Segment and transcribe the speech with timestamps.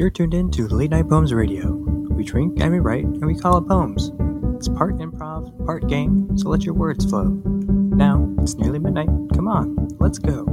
[0.00, 1.72] You're tuned in to Late Night Poems Radio.
[1.72, 4.10] We drink and we write and we call it poems.
[4.56, 7.24] It's part improv, part game, so let your words flow.
[7.24, 9.10] Now, it's nearly midnight.
[9.34, 10.46] Come on, let's go.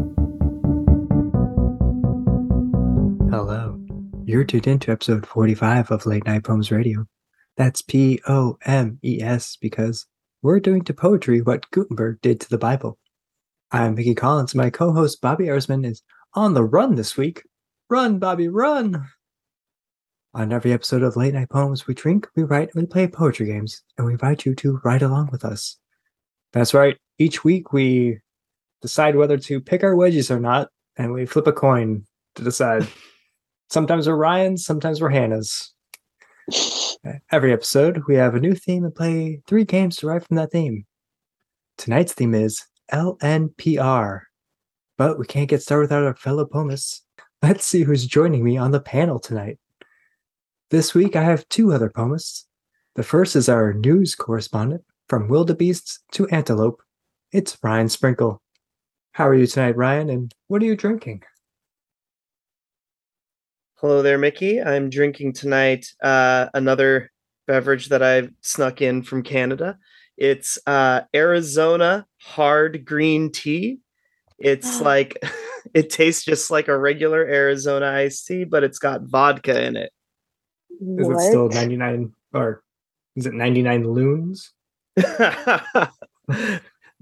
[3.32, 3.80] Hello.
[4.26, 7.08] You're tuned in to episode 45 of Late Night Poems Radio.
[7.56, 10.08] That's P O M E S because
[10.42, 13.00] we're doing to poetry what Gutenberg did to the Bible.
[13.72, 14.54] I'm Mickey Collins.
[14.54, 16.04] My co host Bobby Ersman is
[16.34, 17.44] on the run this week.
[17.90, 19.08] Run, Bobby, run!
[20.38, 23.48] On every episode of Late Night Poems, we drink, we write, and we play poetry
[23.48, 25.78] games, and we invite you to ride along with us.
[26.54, 26.96] That's right.
[27.18, 28.20] Each week we
[28.84, 32.06] decide whether to pick our wedges or not, and we flip a coin
[32.36, 32.88] to decide.
[33.72, 35.74] sometimes we're Ryan's, sometimes we're Hannah's.
[37.32, 40.86] Every episode, we have a new theme and play three games derived from that theme.
[41.80, 42.64] Tonight's theme is
[42.94, 44.22] LNPR.
[45.00, 47.02] But we can't get started without our fellow poemists.
[47.42, 49.58] Let's see who's joining me on the panel tonight.
[50.70, 52.46] This week, I have two other poemists.
[52.96, 56.82] The first is our news correspondent from wildebeests to antelope.
[57.32, 58.42] It's Ryan Sprinkle.
[59.14, 60.10] How are you tonight, Ryan?
[60.10, 61.24] And what are you drinking?
[63.76, 64.62] Hello there, Mickey.
[64.62, 67.14] I'm drinking tonight uh, another
[67.46, 69.78] beverage that I've snuck in from Canada.
[70.18, 73.80] It's uh, Arizona hard green tea.
[74.38, 75.18] It's like
[75.74, 79.94] it tastes just like a regular Arizona iced tea, but it's got vodka in it.
[80.70, 82.64] Is it still 99 or
[83.16, 84.54] is it 99 loons?
[84.96, 85.92] that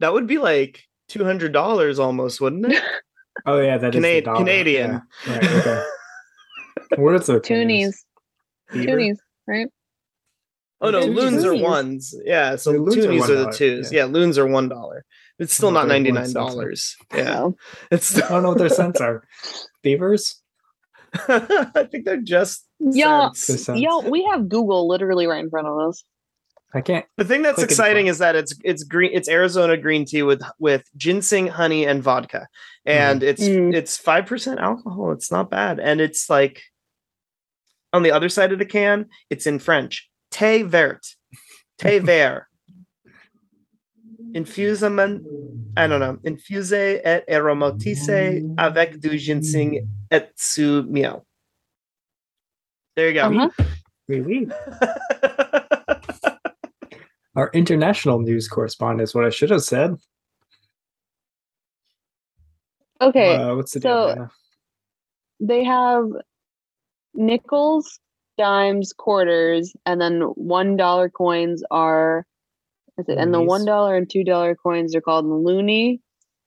[0.01, 2.83] would be like two hundred dollars almost, wouldn't it?
[3.45, 4.37] Oh yeah, that is Cana- the dollar.
[4.37, 5.01] Canadian.
[5.27, 5.33] Yeah.
[5.35, 5.83] Right, okay.
[6.95, 7.93] what is the Toonies.
[8.71, 9.67] Toonies, right?
[10.79, 11.15] Oh no, Toonies.
[11.15, 12.15] loons are ones.
[12.23, 13.91] Yeah, so The loons are toonies are, the twos.
[13.91, 13.99] yeah.
[13.99, 14.05] Yeah.
[14.05, 15.03] loons are one dollar.
[15.37, 16.49] It's still not don't ninety know what nine cents are.
[16.49, 16.95] dollars.
[17.13, 17.49] Yeah,
[17.91, 18.15] it's.
[18.23, 19.27] I don't know what their cents are.
[19.83, 20.41] Beavers?
[21.27, 23.69] I think they're just Y'all, cents.
[23.79, 26.03] Y'all, we have Google literally right in front of us.
[26.73, 27.05] I can't.
[27.15, 30.83] The thing that's exciting is that it's it's green it's Arizona green tea with with
[30.97, 32.47] ginseng, honey, and vodka.
[32.85, 33.73] And it's Mm.
[33.73, 35.11] it's five percent alcohol.
[35.13, 35.79] It's not bad.
[35.79, 36.61] And it's like
[37.93, 40.09] on the other side of the can, it's in French.
[40.31, 41.05] Thé vert.
[41.79, 42.47] Thé vert.
[44.35, 45.23] Infusement,
[45.77, 46.17] I don't know.
[46.25, 51.25] Infusé et aromatisé avec du ginseng et su miel.
[52.97, 53.21] There you go.
[53.29, 53.49] Uh-huh.
[54.09, 54.47] Oui, oui.
[57.35, 59.95] Our international news correspondent is what I should have said.
[63.01, 64.29] Okay, Uh, what's the so- deal?
[65.41, 66.05] They have
[67.13, 67.99] nickels,
[68.37, 72.25] dimes, quarters, and then one dollar coins are.
[72.97, 76.01] Is it, and the one dollar and two dollar coins are called the loony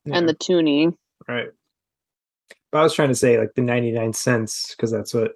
[0.04, 0.92] Yeah, and the toonie.
[1.28, 1.48] right.
[2.70, 5.32] But I was trying to say like the 99 cents because that's what.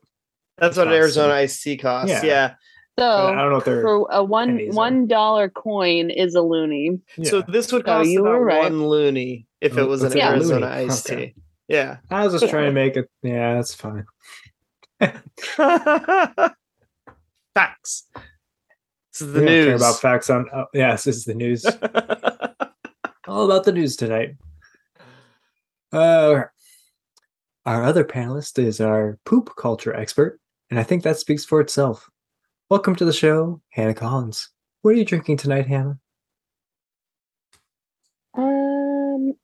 [0.59, 2.11] That's what Arizona so- iced tea costs.
[2.11, 2.25] Yeah.
[2.25, 2.55] yeah.
[2.97, 3.81] but I don't know if they're.
[3.83, 7.01] for a one one dollar coin is a loony.
[7.17, 7.31] yeah.
[7.31, 8.63] So this would So cost you about were right.
[8.63, 10.85] one loony if it Oh, was an it's a Arizona loony.
[10.87, 11.27] iced Okay.
[11.29, 11.35] tea.
[11.69, 11.97] Yeah.
[12.11, 13.09] I was just trying to make it.
[13.23, 14.05] Yeah, that's fine.
[17.55, 18.05] Facts.
[19.13, 19.81] This is the We don't care news.
[19.83, 20.47] about facts on.
[20.55, 21.65] Oh, yes, this is the news.
[23.29, 24.37] All about the news tonight.
[25.93, 26.45] Uh,
[27.67, 30.41] our other panelist is our poop culture expert,
[30.71, 32.09] and I think that speaks for itself.
[32.71, 34.49] Welcome to the show, Hannah Collins.
[34.81, 35.99] What are you drinking tonight, Hannah?
[38.35, 39.35] Um,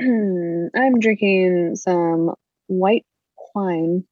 [0.76, 2.30] I'm drinking some
[2.68, 3.04] white
[3.56, 4.04] wine.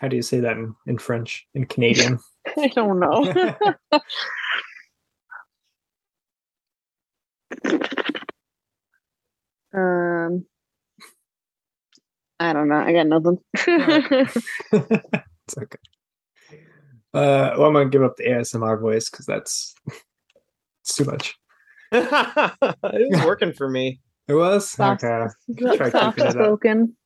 [0.00, 2.18] How do you say that in, in French, in Canadian?
[2.56, 3.22] I don't know.
[9.78, 10.46] um,
[12.38, 12.76] I don't know.
[12.76, 13.38] I got nothing.
[13.54, 14.36] it's
[15.58, 15.78] okay.
[17.12, 19.74] Uh, well, I'm gonna give up the ASMR voice because that's
[20.82, 21.36] it's too much.
[21.92, 24.00] it was working for me.
[24.28, 25.26] It was Soft- okay.
[25.58, 26.32] Try keeping Soft it up.
[26.32, 26.96] spoken.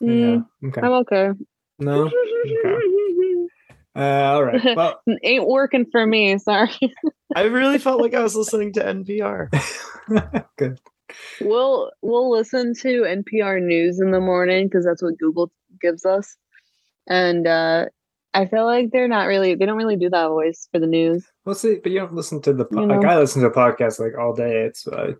[0.00, 0.08] Yeah.
[0.08, 0.80] Mm, Okay.
[0.82, 1.30] I'm okay.
[1.78, 2.10] No.
[3.96, 4.76] Uh, all right.
[4.76, 6.36] Well, Ain't working for me.
[6.36, 6.68] Sorry.
[7.34, 9.48] I really felt like I was listening to NPR.
[10.58, 10.78] good.
[11.40, 15.50] We'll we'll listen to NPR news in the morning because that's what Google
[15.80, 16.36] gives us,
[17.06, 17.86] and uh,
[18.34, 21.26] I feel like they're not really they don't really do that voice for the news.
[21.46, 21.78] We'll see.
[21.82, 23.04] But you don't listen to the po- You like.
[23.04, 24.64] I listen to podcasts like all day.
[24.64, 25.12] It's uh,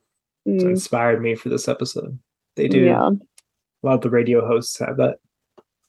[0.44, 2.18] it's Mm, inspired me for this episode.
[2.56, 2.80] They do.
[2.80, 5.16] Yeah, A lot of the radio hosts have that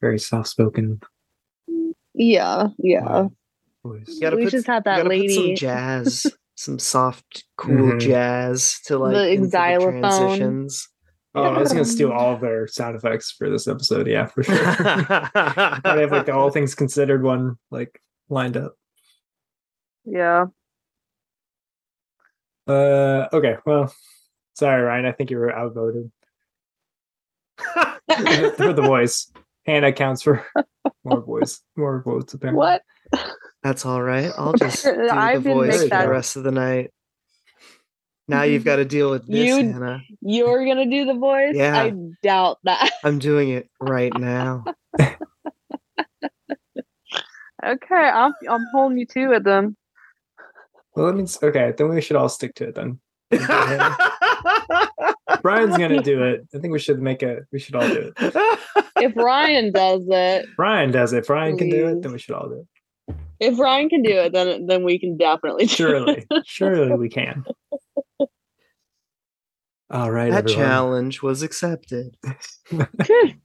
[0.01, 0.99] very soft spoken
[2.13, 3.27] yeah, yeah.
[3.85, 4.17] voice.
[4.19, 5.53] You we put, just have that gotta put some lady.
[5.55, 7.99] jazz, some soft, cool Mhm.
[7.99, 10.01] jazz to like The into xylophone.
[10.01, 10.89] transitions.
[11.35, 14.07] Oh, I was gonna steal all of their sound effects for this episode.
[14.07, 14.55] Yeah, for sure.
[14.65, 18.73] I have like the all things considered one like lined up.
[20.05, 20.45] Yeah.
[22.67, 23.57] Uh, okay.
[23.65, 23.93] Well,
[24.55, 25.05] sorry, Ryan.
[25.05, 26.11] I think you were outvoted
[27.57, 29.31] for the voice.
[29.67, 30.45] Hannah counts for
[31.03, 32.33] more voice, more votes.
[32.33, 32.57] Apparently.
[32.57, 32.81] What?
[33.63, 34.31] That's all right.
[34.37, 36.05] I'll just do the I didn't voice for that.
[36.05, 36.91] the rest of the night.
[38.29, 40.01] Now you've got to deal with this, You- Hannah.
[40.21, 41.53] You're gonna do the voice?
[41.55, 41.77] Yeah.
[41.79, 41.93] I
[42.23, 42.91] doubt that.
[43.03, 44.63] I'm doing it right now.
[47.65, 49.75] Okay, I'm I'm holding you to it then.
[50.95, 51.73] Well, that means okay.
[51.75, 52.75] Then we should all stick to it.
[52.75, 52.99] Then
[55.41, 56.47] Brian's gonna do it.
[56.53, 57.39] I think we should make a.
[57.51, 58.59] We should all do it.
[58.99, 61.19] If Ryan does it, Brian does it.
[61.19, 62.65] If Brian can do it, then we should all do
[63.09, 63.15] it.
[63.39, 65.75] if Ryan can do it, then then we can definitely do it.
[65.75, 67.43] Surely, surely we can.
[69.89, 70.63] All right, that everyone.
[70.63, 72.17] challenge was accepted.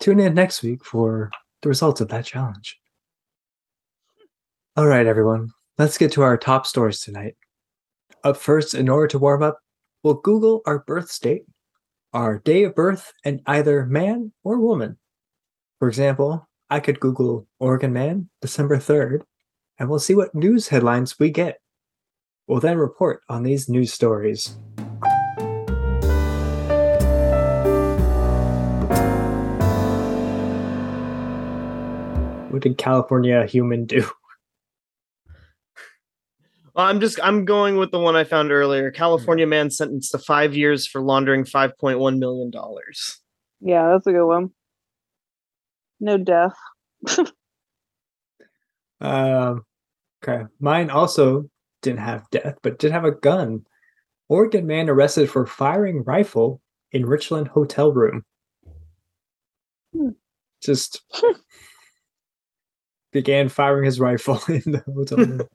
[0.00, 1.30] Tune in next week for
[1.62, 2.78] the results of that challenge.
[4.76, 5.50] All right, everyone.
[5.78, 7.36] Let's get to our top stories tonight.
[8.24, 9.58] Up first, in order to warm up,
[10.02, 11.44] we'll Google our birth state,
[12.12, 14.98] our day of birth, and either man or woman.
[15.78, 19.22] For example, I could Google Oregon man, December 3rd,
[19.78, 21.60] and we'll see what news headlines we get.
[22.46, 24.56] We'll then report on these news stories.
[32.50, 34.08] What did California human do?
[36.76, 38.90] Well, I'm just I'm going with the one I found earlier.
[38.90, 43.18] California man sentenced to five years for laundering 5.1 million dollars.
[43.62, 44.50] Yeah, that's a good one.
[45.98, 46.54] No death.
[48.98, 49.64] Um,
[50.24, 50.44] okay.
[50.58, 51.50] Mine also
[51.82, 53.66] didn't have death, but did have a gun.
[54.30, 56.62] Oregon man arrested for firing rifle
[56.92, 58.24] in Richland hotel room.
[59.94, 60.08] Hmm.
[60.62, 61.02] Just
[63.12, 65.48] began firing his rifle in the hotel room.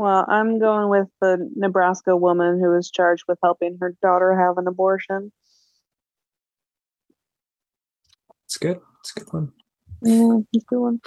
[0.00, 4.56] Well, I'm going with the Nebraska woman who was charged with helping her daughter have
[4.56, 5.30] an abortion.
[8.46, 8.80] it's good.
[9.00, 9.52] It's a good one.
[10.02, 11.00] Yeah, it's a good one.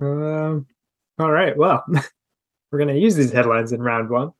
[0.00, 0.66] Um,
[1.18, 1.54] all right.
[1.56, 1.84] Well,
[2.70, 4.30] we're going to use these headlines in round one.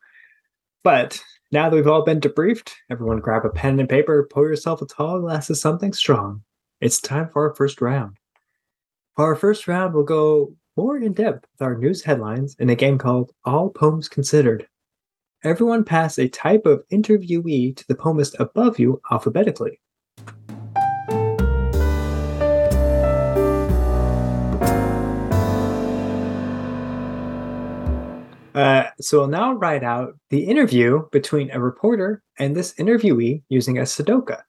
[0.84, 1.20] But
[1.50, 4.86] now that we've all been debriefed, everyone grab a pen and paper, pour yourself a
[4.86, 6.44] tall glass of something strong.
[6.80, 8.16] It's time for our first round.
[9.16, 12.74] For our first round, we'll go more in depth with our news headlines in a
[12.74, 14.66] game called All Poems Considered.
[15.44, 19.80] Everyone pass a type of interviewee to the poemist above you alphabetically.
[28.54, 33.78] Uh, so we'll now write out the interview between a reporter and this interviewee using
[33.78, 34.42] a sedoka.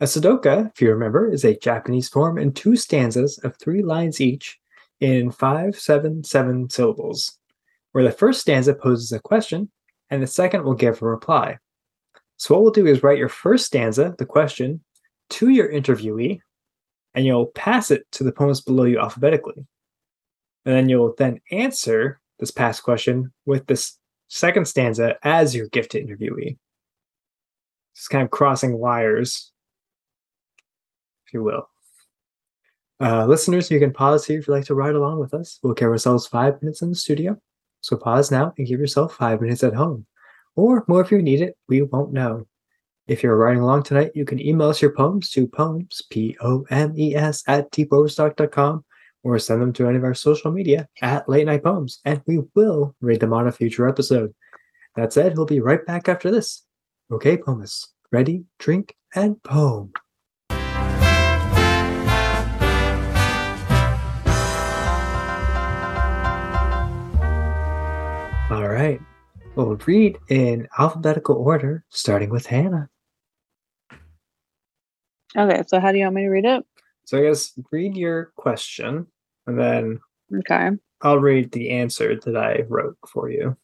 [0.00, 4.20] A sedoka, if you remember, is a Japanese form in two stanzas of three lines
[4.20, 4.59] each
[5.00, 7.38] in five, seven, seven syllables,
[7.92, 9.70] where the first stanza poses a question
[10.10, 11.58] and the second will give a reply.
[12.36, 14.82] So what we'll do is write your first stanza, the question,
[15.30, 16.40] to your interviewee,
[17.14, 19.66] and you'll pass it to the poems below you alphabetically.
[20.64, 23.98] And then you'll then answer this past question with this
[24.28, 26.56] second stanza as your gifted interviewee.
[27.94, 29.52] Just kind of crossing wires,
[31.26, 31.68] if you will.
[33.00, 35.58] Uh, listeners, you can pause here if you'd like to ride along with us.
[35.62, 37.38] We'll give ourselves five minutes in the studio.
[37.80, 40.06] So pause now and give yourself five minutes at home.
[40.54, 42.46] Or more if you need it, we won't know.
[43.08, 46.66] If you're riding along tonight, you can email us your poems to poems, P O
[46.70, 48.84] M E S, at deepoverstock.com
[49.22, 52.40] or send them to any of our social media at Late Night Poems, and we
[52.54, 54.34] will read them on a future episode.
[54.96, 56.64] That said, we'll be right back after this.
[57.10, 59.92] Okay, poemists, ready, drink, and poem.
[68.50, 69.00] All right.
[69.54, 72.88] We'll read in alphabetical order, starting with Hannah.
[75.36, 76.64] Okay, so how do you want me to read it?
[77.04, 79.06] So I guess read your question,
[79.46, 80.00] and then
[80.36, 80.70] Okay.
[81.00, 83.56] I'll read the answer that I wrote for you.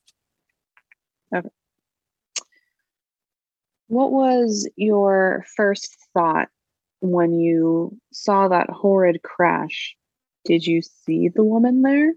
[1.34, 1.48] Okay.
[3.88, 6.48] What was your first thought
[7.00, 9.96] when you saw that horrid crash?
[10.44, 12.14] Did you see the woman there?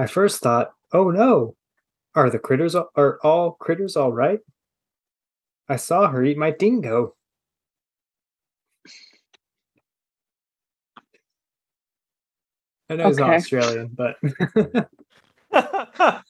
[0.00, 1.56] I first thought, oh no,
[2.14, 4.40] are the critters are all critters all right?
[5.68, 7.14] I saw her eat my dingo.
[12.88, 13.36] I know he's not Okay.
[13.36, 14.16] Australian, but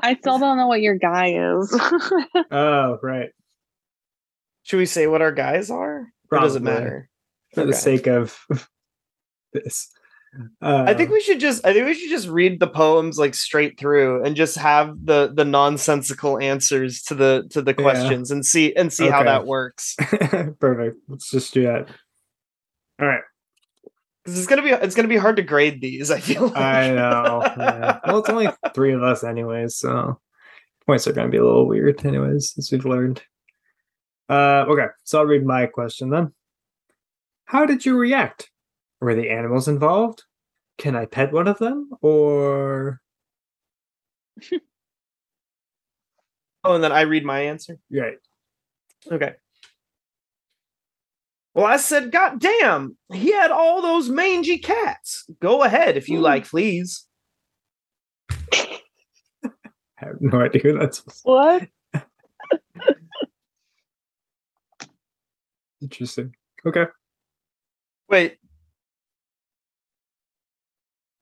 [0.00, 1.76] I still don't know what your guy is.
[2.50, 3.30] Oh, right.
[4.62, 6.06] Should we say what our guys are?
[6.30, 6.80] Or does it Probably.
[6.80, 7.08] matter?
[7.54, 8.38] For the sake of
[9.52, 9.90] this.
[10.62, 13.34] Uh, I think we should just I think we should just read the poems like
[13.34, 17.82] straight through and just have the the nonsensical answers to the to the Yeah.
[17.82, 19.94] questions and see and see how that works.
[20.58, 20.96] Perfect.
[21.08, 21.88] Let's just do that.
[23.00, 23.20] All right.
[24.24, 26.56] Because it's gonna be it's gonna be hard to grade these, I feel like.
[26.56, 27.42] I know.
[27.58, 27.98] yeah.
[28.06, 30.18] Well, it's only three of us, anyways, so
[30.86, 33.22] points are going to be a little weird, anyways, as we've learned.
[34.28, 36.32] Uh, okay, so I'll read my question then.
[37.44, 38.50] How did you react?
[39.02, 40.22] Were the animals involved?
[40.78, 41.90] Can I pet one of them?
[42.02, 43.00] Or
[46.62, 47.78] oh, and then I read my answer.
[47.90, 48.18] right?
[49.10, 49.32] Okay.
[51.52, 55.28] Well, I said, God damn, he had all those mangy cats.
[55.40, 57.04] Go ahead if you like, please.
[58.54, 58.78] I
[59.98, 61.02] have no idea who that's.
[61.24, 61.66] what?
[65.82, 66.36] Interesting.
[66.64, 66.86] Okay.
[68.08, 68.38] Wait.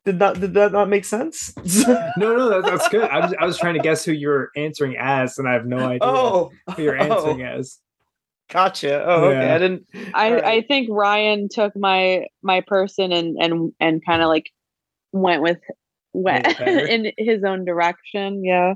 [0.04, 1.52] Did that did that not make sense?
[2.16, 3.08] No, no, that, that's good.
[3.08, 5.78] I was, I was trying to guess who you're answering as, and I have no
[5.78, 5.86] oh.
[5.86, 7.04] idea oh, who you're oh.
[7.04, 7.78] answering as.
[8.50, 9.04] gotcha.
[9.04, 9.50] Oh, okay.
[9.50, 9.86] I didn't.
[10.14, 10.44] I, Alright.
[10.44, 14.50] I think Ryan took my my person and and and kind of like
[15.12, 15.58] went with
[16.12, 16.86] went Made it better.
[16.86, 18.42] in his own direction.
[18.44, 18.74] Yeah.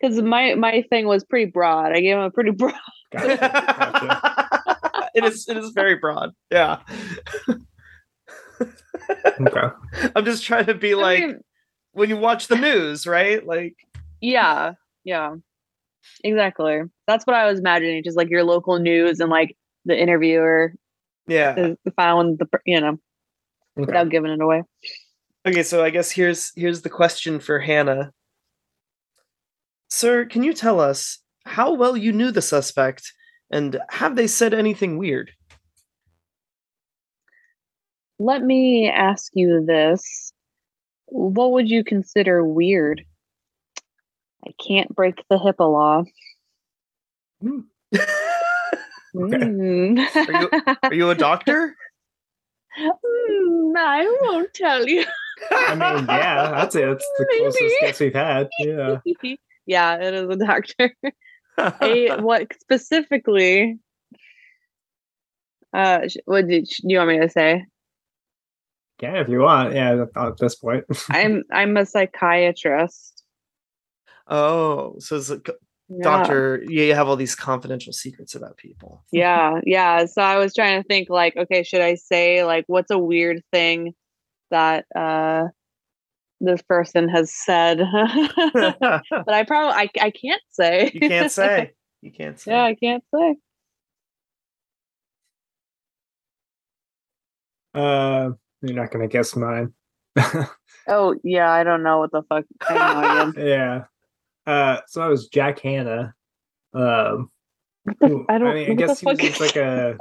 [0.00, 1.92] Because my my thing was pretty broad.
[1.92, 2.74] I gave him a pretty broad.
[3.12, 5.10] Gotcha, gotcha.
[5.14, 6.30] it is it is very broad.
[6.50, 6.80] Yeah.
[9.40, 10.10] Okay.
[10.16, 11.40] I'm just trying to be I like mean,
[11.92, 13.44] when you watch the news, right?
[13.46, 13.76] Like
[14.20, 14.72] yeah,
[15.04, 15.34] yeah,
[16.22, 16.82] exactly.
[17.06, 18.02] That's what I was imagining.
[18.04, 20.74] Just like your local news and like the interviewer
[21.26, 21.54] yeah.
[21.56, 22.98] is found the you know
[23.78, 23.86] Okay.
[23.86, 24.62] without giving it away.
[25.46, 28.12] Okay, so I guess here's here's the question for Hannah.
[29.88, 33.12] Sir, can you tell us how well you knew the suspect
[33.50, 35.32] and have they said anything weird?
[38.22, 40.32] Let me ask you this.
[41.06, 43.04] What would you consider weird?
[44.46, 46.04] I can't break the HIPAA law.
[49.14, 49.98] Mm.
[50.84, 51.76] Are you a doctor?
[52.80, 55.04] Mm, I won't tell you.
[55.50, 56.86] I mean, yeah, that's it.
[56.86, 58.48] That's the closest guess we've had.
[58.58, 59.00] Yeah.
[59.66, 60.96] yeah, it is a doctor.
[61.82, 63.80] a, what specifically?
[65.74, 67.66] Uh, what did do you want me to say?
[69.02, 69.74] Yeah, if you want.
[69.74, 70.84] Yeah, at- at this point.
[71.10, 73.24] I'm I'm a psychiatrist.
[74.28, 75.52] oh, so it's a c-
[75.88, 76.02] Yeah.
[76.04, 79.04] doctor, you have all these confidential secrets about people.
[79.12, 82.90] yeah yeah so i was trying to think like okay should i say like what's
[82.90, 83.92] a weird thing
[84.50, 85.44] that uh
[86.40, 87.78] this person has said
[88.54, 91.72] but i probably I, I can't say you can't say.
[92.00, 92.52] You can't say.
[92.52, 93.36] yeah i can't say
[97.74, 98.30] uh,
[98.62, 99.72] you're not gonna guess mine.
[100.88, 103.84] oh yeah i don't know what the fuck i have yeah.
[104.46, 106.14] Uh, so I was Jack Hanna.
[106.74, 107.30] Um,
[108.02, 109.96] I don't- mean, I guess he was just like a.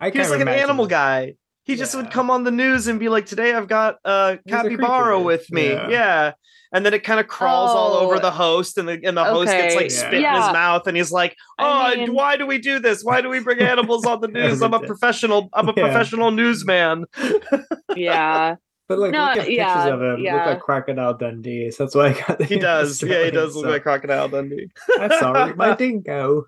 [0.00, 1.34] I He was like of an animal guy.
[1.66, 4.38] He just would come on the news and be like, "Today I've got a He's
[4.46, 5.18] a capybara creature.
[5.24, 5.88] with me." Yeah.
[5.90, 6.32] Yeah.
[6.72, 8.18] And then it kind of crawls all over Oh.
[8.20, 9.84] the host, and the and the host gets Okay.
[9.84, 9.96] like Yeah.
[9.98, 13.02] spit in his mouth, and he's like, I "Oh, mean- why do we do this?
[13.04, 14.62] Why do we bring animals on the news?
[14.62, 15.48] I'm a professional.
[15.52, 15.82] I'm a Yeah.
[15.84, 17.04] professional newsman."
[17.96, 18.56] yeah
[18.88, 20.20] But like, No, look at pictures of him.
[20.22, 21.70] Look like Crocodile Dundee.
[21.72, 22.38] So that's why I got.
[22.38, 23.02] the He does.
[23.02, 24.68] Yeah, he Australian, does look like Crocodile Dundee.
[25.00, 26.44] I'm sorry, my dingo.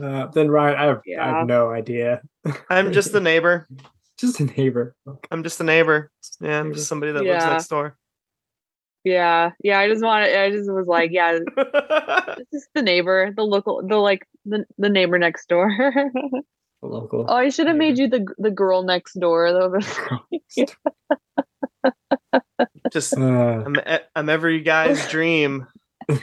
[0.00, 2.22] Uh, then Ryan, I have, I have no idea.
[2.70, 3.66] I'm just the neighbor.
[4.18, 4.94] Just a neighbor.
[5.32, 6.12] I'm just a neighbor.
[6.40, 7.96] Yeah, I'm just somebody that lives next door.
[9.04, 13.42] yeah yeah i just wanted i just was like yeah this is the neighbor the
[13.42, 15.68] local the like the, the neighbor next door
[16.82, 17.26] local.
[17.28, 19.76] oh i should have made you the the girl next door though
[22.92, 23.76] just Uh, I'm,
[24.14, 25.66] I'm every guy's dream.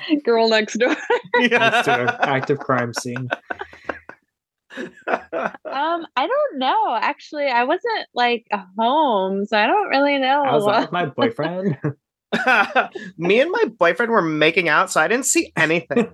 [0.23, 0.89] girl next door
[1.35, 2.17] next to an Yeah.
[2.21, 3.29] active crime scene.
[5.07, 6.95] Um, I don't know.
[6.95, 8.45] Actually, I wasn't like
[8.77, 10.43] home, so I don't really know.
[10.43, 11.75] I was out with my boyfriend.
[13.17, 16.07] Me and my boyfriend were making out, so I didn't see anything.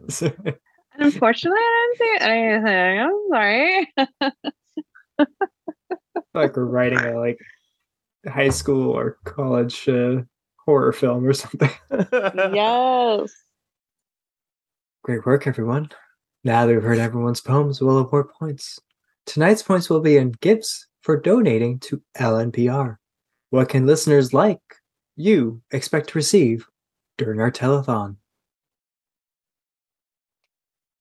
[0.97, 2.99] Unfortunately, I didn't see anything.
[3.01, 3.93] I'm sorry.
[6.33, 7.37] like we're writing a like
[8.27, 10.21] high school or college uh,
[10.65, 11.69] horror film or something.
[11.91, 13.31] yes.
[15.05, 15.87] Great work, everyone.
[16.43, 18.79] Now that we've heard everyone's poems, we'll award points.
[19.27, 22.95] Tonight's points will be in gifts for donating to LNPR.
[23.51, 24.57] What can listeners like
[25.15, 26.65] you expect to receive
[27.19, 28.15] during our telethon?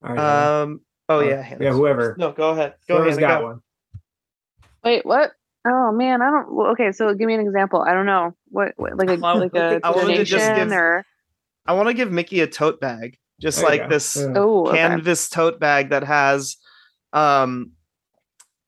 [0.05, 0.61] All right.
[0.61, 0.81] Um.
[1.09, 1.57] Oh Uh, yeah.
[1.59, 2.15] yeah, whoever.
[2.19, 2.75] No, go ahead.
[2.87, 3.21] Go Whoever's ahead.
[3.29, 3.47] got Go.
[3.47, 3.61] one.
[4.85, 5.33] Wait, what?
[5.67, 6.55] Oh man, I don't.
[6.55, 7.81] well, Okay, so give me an example.
[7.81, 10.77] I don't know what, what like a Well, like a I wanted just donation give-
[10.77, 11.07] or
[11.65, 13.89] I want to give Mickey a tote bag, just There like go.
[13.89, 14.33] this Yeah.
[14.37, 14.79] oh okay.
[14.79, 16.57] canvas tote bag that has,
[17.13, 17.73] um,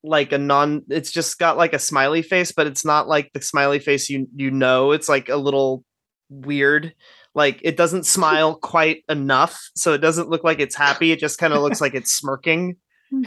[0.05, 0.83] like a non.
[0.89, 4.29] It's just got like a smiley face, but it's not like the smiley face you
[4.37, 4.93] you know.
[4.93, 5.85] It's like a little
[6.29, 6.95] weird.
[7.35, 11.11] Like it doesn't smile quite enough, so it doesn't look like it's happy.
[11.11, 12.77] It just kind of looks like it's smirking.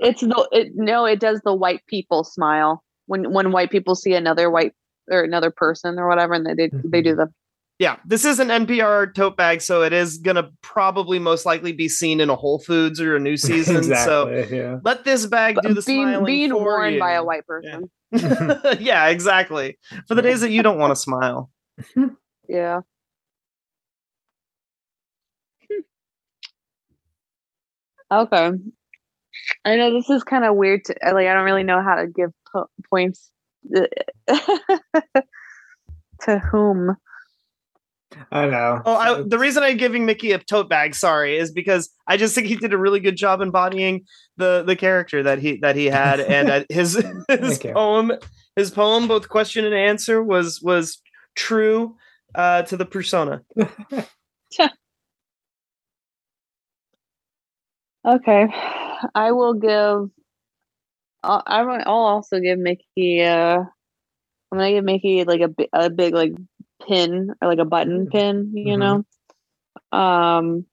[0.00, 4.14] It's the it no, it does the white people smile when when white people see
[4.14, 4.72] another white
[5.08, 7.32] or another person or whatever, and they they, they do the
[7.78, 11.88] Yeah, this is an NPR tote bag, so it is gonna probably most likely be
[11.88, 13.82] seen in a Whole Foods or a new season.
[13.84, 14.28] So.
[14.30, 14.78] Yeah.
[14.82, 17.00] let this bag do the being smiling being for worn you.
[17.00, 17.90] by a white person.
[18.80, 19.78] yeah, exactly.
[20.08, 21.50] For the days that you don't want to smile.
[22.48, 22.82] Yeah.
[28.10, 28.52] Okay.
[29.64, 31.96] I know this is kind of weird to uh, like I don't really know how
[31.96, 33.32] to give po- points
[33.76, 33.86] uh,
[36.20, 36.96] to whom.
[38.30, 38.82] I know.
[38.84, 42.34] Oh, I, the reason I'm giving Mickey a tote bag, sorry, is because I just
[42.34, 44.04] think he did a really good job embodying
[44.36, 48.12] the the character that he that he had, and uh, his his poem,
[48.54, 51.02] his poem, both question and answer, was was
[51.34, 51.96] true
[52.34, 53.42] uh, to the persona.
[58.06, 58.46] Okay.
[59.16, 60.10] I will give
[61.24, 63.58] I'll, I will- I'll also give Mickey uh
[64.52, 66.32] I'm going to give Mickey like a a big like
[66.86, 68.10] pin or like a button Mm.
[68.10, 69.04] pin, you Mhm.
[69.92, 69.98] know.
[69.98, 70.66] Um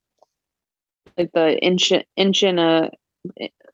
[1.17, 2.91] like the inch inch and a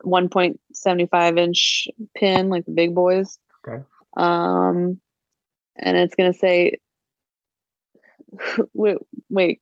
[0.03, 3.39] 1.75 inch pin like the big boys.
[3.67, 3.83] Okay.
[4.17, 4.99] Um
[5.75, 6.77] and it's going to say
[8.73, 8.97] wait
[9.29, 9.61] wait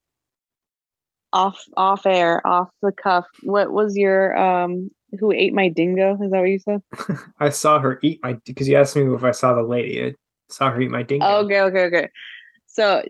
[1.34, 4.90] off off air off the cuff what was your um
[5.20, 6.82] who ate my dingo is that what you said
[7.40, 10.04] I saw her eat my because you asked me if I saw the lady.
[10.04, 10.16] I
[10.50, 11.26] saw her eat my dingo.
[11.26, 12.10] okay okay okay
[12.78, 13.02] so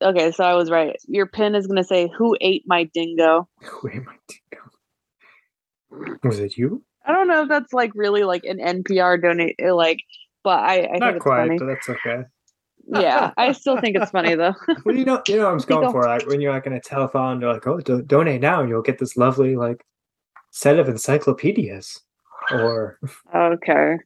[0.00, 3.48] okay so i was right your pin is going to say who ate my dingo
[3.62, 6.20] Who ate my dingo?
[6.22, 6.84] Was it you?
[7.04, 9.98] i don't know if that's like really like an npr donate uh, like
[10.44, 12.22] but i i Not think it's quite, funny but that's okay.
[12.86, 15.64] yeah i still think it's funny though Well, you know, you know, what I was
[15.72, 15.90] going go.
[15.92, 18.68] for like when you're like in a telephone, you're like, oh, do- donate now, and
[18.68, 19.84] you'll get this lovely like
[20.52, 22.00] set of encyclopedias,
[22.52, 22.98] or
[23.34, 23.96] okay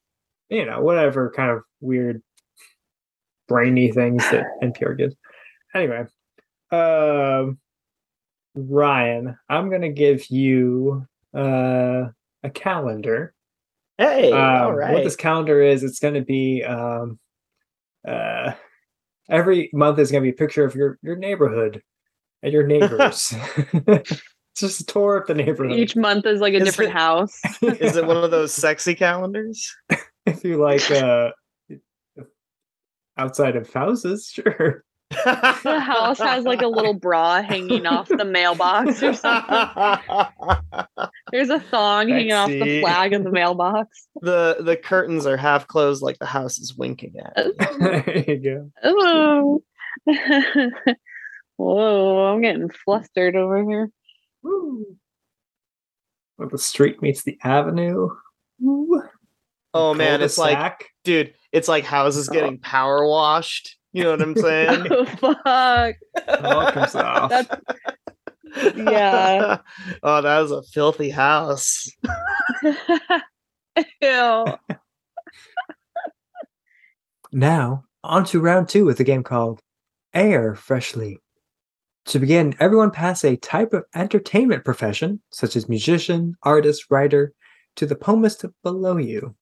[0.49, 2.21] you know, whatever kind of weird
[3.51, 5.17] brainy things that NPR gives.
[5.75, 6.05] Anyway,
[6.71, 7.59] um,
[8.55, 12.07] Ryan, I'm gonna give you uh,
[12.45, 13.35] a calendar.
[13.99, 17.19] Hey, Um, all What this calendar is, it's going to be um,
[18.09, 18.53] uh,
[19.29, 21.83] every month is going to be a picture of your your neighborhood
[22.43, 23.35] and your neighbors.
[23.75, 24.23] it's
[24.57, 25.79] just a tour of the neighborhood.
[25.79, 28.95] each month is like a Is different it- house Is it one of those sexy
[28.95, 29.71] calendars?
[30.25, 31.31] if you like uh,
[33.21, 34.85] outside of houses, sure.
[35.11, 39.67] the house has like a little bra hanging off the mailbox or something
[41.33, 45.67] there's a thong hanging off the flag of the mailbox the the curtains are half
[45.67, 47.47] closed, like the house is winking at.
[47.47, 47.55] you.
[47.61, 47.79] Oh.
[47.79, 48.71] there you go.
[48.85, 49.63] Oh.
[51.57, 53.91] Whoa, I'm getting flustered over here.
[54.43, 54.97] Woo.
[56.37, 58.09] Where the street meets the avenue.
[58.59, 59.03] Woo.
[59.73, 62.33] Oh man, it's like, dude, it's like houses oh.
[62.33, 63.77] getting power washed.
[63.93, 64.87] You know what I'm saying?
[64.91, 65.05] Oh
[65.45, 65.97] fuck.
[66.45, 67.31] all comes off.
[67.31, 67.49] That's
[68.77, 69.59] yeah.
[70.03, 71.91] oh, that was a filthy house.
[74.03, 74.45] Ew.
[77.33, 79.61] Now, on to round two with a game called
[80.15, 81.19] Air Freshly.
[82.07, 87.33] To begin, everyone pass a type of entertainment profession, such as musician, artist, writer,
[87.77, 89.35] to the poemist below you.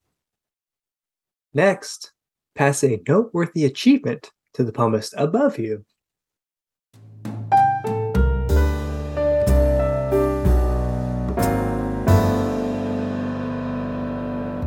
[1.54, 2.12] Next,
[2.54, 5.84] pass a noteworthy achievement to the poemist above you.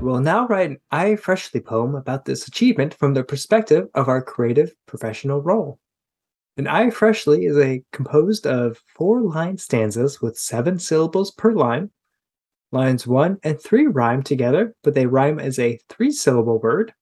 [0.02, 4.22] We'll now write an I Freshly poem about this achievement from the perspective of our
[4.22, 5.80] creative professional role.
[6.58, 11.91] An I Freshly is a composed of four line stanzas with seven syllables per line.
[12.71, 16.93] Lines one and three rhyme together, but they rhyme as a three syllable word.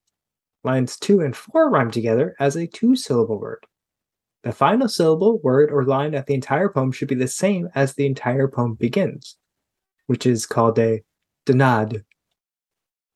[0.63, 3.65] Lines two and four rhyme together as a two syllable word.
[4.43, 7.93] The final syllable, word, or line of the entire poem should be the same as
[7.93, 9.37] the entire poem begins,
[10.07, 11.03] which is called a
[11.45, 12.03] dúnadh.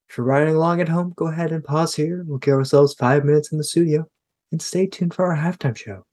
[0.10, 2.24] If you're riding along at home, go ahead and pause here.
[2.28, 4.06] We'll give ourselves five minutes in the studio.
[4.54, 6.06] and stay tuned for our halftime show.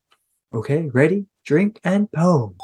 [0.54, 2.56] Okay, ready, drink, and poem.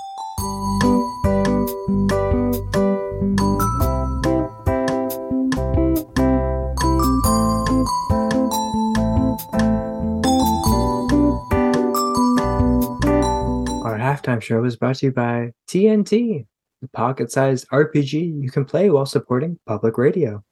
[13.85, 16.47] Our halftime show is brought to you by TNT,
[16.81, 20.45] the pocket sized RPG you can play while supporting public radio.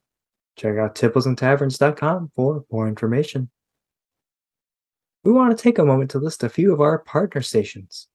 [0.56, 3.50] Check out tipplesandtaverns.com for more information.
[5.22, 8.08] We want to take a moment to list a few of our partner stations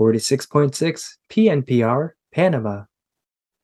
[0.00, 2.84] 46.6 PNPR, Panama,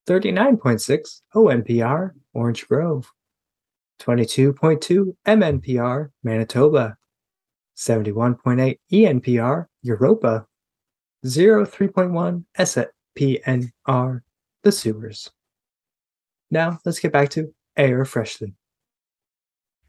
[0.07, 3.11] 39.6 ONPR, Orange Grove,
[4.01, 6.97] 22.2 MNPR, Manitoba,
[7.77, 10.47] 71.8 ENPR, Europa,
[11.25, 12.45] 03.1
[13.17, 14.21] SPNR,
[14.63, 15.31] The Sewers.
[16.51, 18.55] Now let's get back to Air Freshly.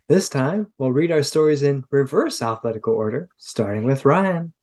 [0.10, 4.54] This time, we'll read our stories in reverse alphabetical order, starting with Ryan.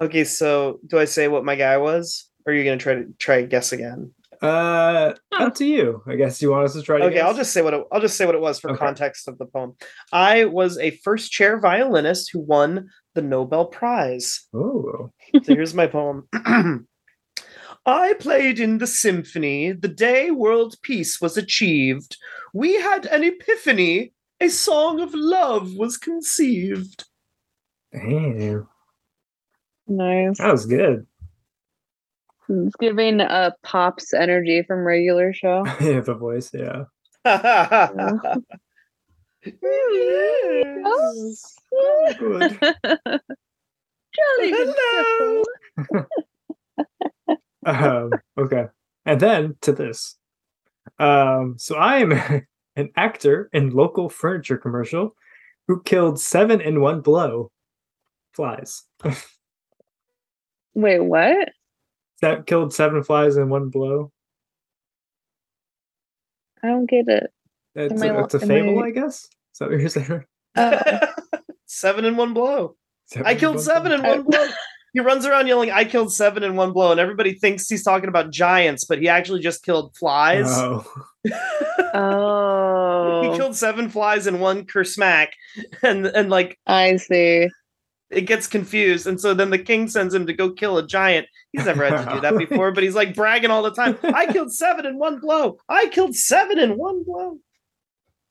[0.00, 3.06] Okay, so do I say what my guy was, or are you gonna try to
[3.18, 4.12] try to guess again?
[4.42, 6.02] Uh, up to you.
[6.06, 7.24] I guess you want us to try to Okay, guess?
[7.24, 8.78] I'll just say what it, I'll just say what it was for Okay.
[8.78, 9.74] context of the poem.
[10.12, 14.46] I was a first chair violinist who won the Nobel Prize.
[14.52, 15.10] Oh,
[15.42, 16.28] So here's my poem.
[17.86, 22.16] I played in the symphony the day world peace was achieved.
[22.52, 24.12] We had an epiphany.
[24.40, 27.04] A song of love was conceived.
[27.92, 28.66] damn.
[29.86, 30.38] Nice.
[30.38, 31.06] That was good.
[32.48, 35.64] It's giving uh pops energy from regular show.
[35.80, 36.84] yeah, the voice, yeah.
[39.44, 41.56] Yes.
[42.18, 42.58] Good.
[44.14, 45.42] Jolly good Hello.
[47.66, 48.66] um, okay.
[49.06, 50.16] And then to this.
[50.98, 52.12] Um, so I am
[52.76, 55.14] an actor in local furniture commercial
[55.66, 57.50] who killed seven in one blow.
[58.32, 58.82] Flies.
[60.74, 61.50] Wait, what?
[62.24, 64.10] That killed seven flies in one blow.
[66.62, 67.30] I don't get it.
[67.74, 69.24] It's I a, it's a fable, I- I guess.
[69.24, 70.24] Is that what you're saying?
[70.56, 71.00] Oh,
[71.66, 72.76] seven in one blow.
[73.06, 74.12] Seven I killed seven blow?
[74.12, 74.48] in one blow.
[74.94, 78.08] He runs around yelling, I killed seven in one blow, and everybody thinks he's talking
[78.08, 80.46] about giants, but he actually just killed flies.
[80.48, 80.86] Oh.
[81.94, 85.30] oh, He killed seven flies in one kersmack,
[85.82, 87.48] and and like I see.
[88.10, 91.26] It gets confused, and so then the king sends him to go kill a giant.
[91.52, 93.98] He's never had to do that before, but he's like bragging all the time.
[94.02, 95.58] I killed seven in one blow.
[95.68, 97.38] I killed seven in one blow.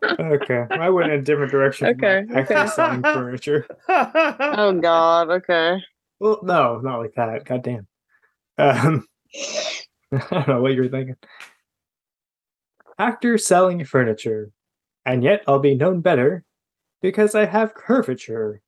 [0.03, 0.65] Okay.
[0.69, 1.87] I went in a different direction.
[1.87, 2.67] from Okay, my Actually okay.
[2.69, 3.67] selling furniture.
[3.87, 5.29] Oh God.
[5.29, 5.81] Okay.
[6.19, 7.45] Well, no, not like that.
[7.45, 7.87] God damn.
[8.57, 9.07] Um,
[10.13, 11.15] I don't know what you were thinking.
[12.99, 14.51] Actor selling furniture,
[15.05, 16.43] and yet I'll be known better
[17.01, 18.61] because I have curvature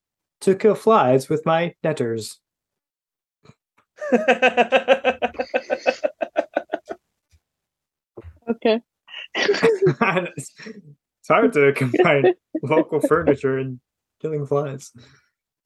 [0.45, 2.39] to kill flies with my netters.
[8.49, 8.79] Okay.
[9.36, 13.79] it's it's hard to combine local furniture and
[14.21, 14.91] killing flies.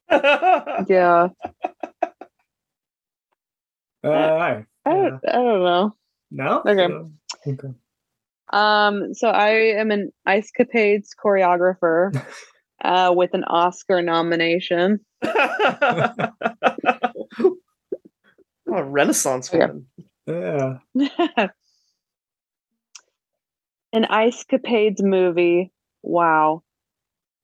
[0.09, 1.27] Yeah.
[4.01, 4.65] Uh, aye.
[4.85, 5.19] I don't.
[5.27, 5.95] I don't know.
[6.31, 6.63] no.
[6.65, 6.87] Okay.
[6.87, 7.11] So-
[7.47, 7.67] okay.
[8.51, 9.13] Um.
[9.13, 12.11] So I am an Ice Capades choreographer,
[12.83, 14.99] uh, with an Oscar nomination.
[15.23, 16.27] oh,
[18.67, 19.65] Renaissance Okay.
[19.65, 19.85] woman.
[20.27, 20.77] Yeah.
[23.91, 25.71] An Ice Capades movie.
[26.03, 26.61] Wow.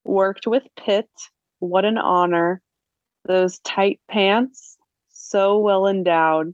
[0.03, 1.09] Worked with Pitt.
[1.59, 2.61] What an honor.
[3.27, 4.77] Those tight pants.
[5.09, 6.53] So well endowed.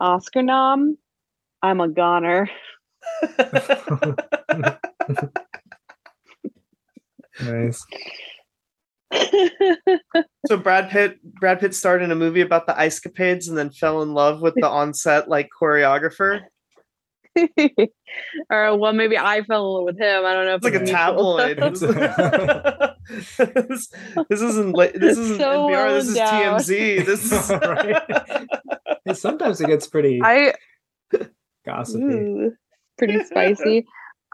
[0.00, 0.96] Oscar nom.
[1.62, 2.48] I'm a goner.
[7.42, 7.84] Nice.
[10.46, 13.70] so Brad Pitt Brad Pitt starred in a movie about the ice capades and then
[13.70, 16.40] fell in love with the on-set like choreographer.
[18.50, 20.24] or well, maybe I fell in love with him.
[20.24, 20.54] I don't know.
[20.54, 21.58] If It's like a tabloid.
[23.68, 23.88] this,
[24.28, 25.88] this isn't this isn't So NPR.
[25.90, 26.60] This is endowed.
[26.60, 27.06] TMZ.
[27.06, 29.16] This is Right.
[29.16, 30.54] Sometimes it gets pretty I
[31.66, 32.04] gossipy.
[32.04, 32.52] ooh,
[32.96, 33.84] pretty spicy.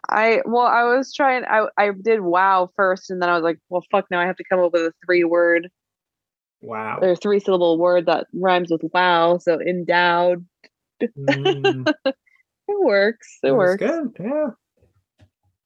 [0.08, 1.44] I well, I was trying.
[1.44, 4.06] I I did wow first, and then I was like, well, fuck.
[4.10, 5.68] Now I have to come up with a three word
[6.62, 6.98] Wow.
[7.00, 9.38] or three syllable word that rhymes with wow.
[9.38, 10.46] So endowed.
[11.18, 11.88] Mm,
[12.68, 13.38] It works.
[13.42, 13.80] It that works.
[13.80, 14.16] Good.
[14.20, 14.50] Yeah.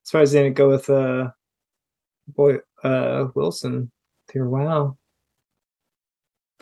[0.04, 1.30] As far as they didn't go with uh
[2.28, 3.90] boy uh Wilson
[4.32, 4.48] here.
[4.48, 4.96] Wow.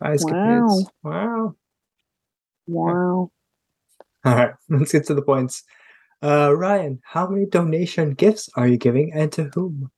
[0.03, 0.87] Ice Wow.
[1.03, 1.55] Wow.
[2.67, 3.31] Wow.
[4.25, 5.65] All right, let's get to the points.
[6.23, 9.91] Uh, Ryan, how many donation gifts are you giving and to whom?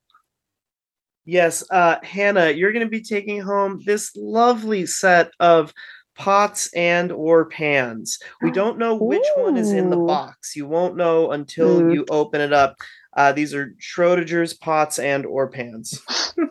[1.26, 5.72] Yes, uh, Hannah, you're going to be taking home this lovely set of
[6.16, 8.18] pots and or pans.
[8.42, 10.54] We don't know which one is in the box.
[10.54, 11.94] You won't know until Mm.
[11.94, 12.76] you open it up.
[13.16, 16.00] Uh, these are Schrodinger's pots and or pans.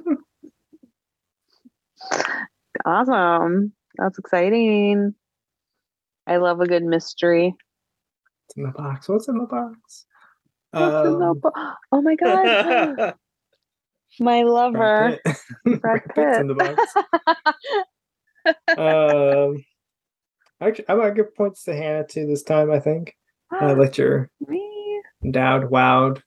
[2.86, 3.72] Awesome.
[3.98, 5.16] That's exciting.
[6.28, 7.56] I love a good mystery.
[8.56, 9.10] In the box?
[9.10, 10.06] What's in the box?
[10.72, 11.52] What's in the Um, bo-
[11.92, 13.16] oh my god.
[14.20, 15.18] my lover.
[15.24, 15.36] Brad
[15.66, 15.82] Pitt.
[15.82, 16.94] Brad Pitt's in the box.
[18.78, 19.64] um,
[20.62, 22.72] actually, I'm gonna give points to Hannah too this time.
[22.72, 23.16] I think
[23.52, 25.02] I let your Me.
[25.24, 26.22] endowed, wowed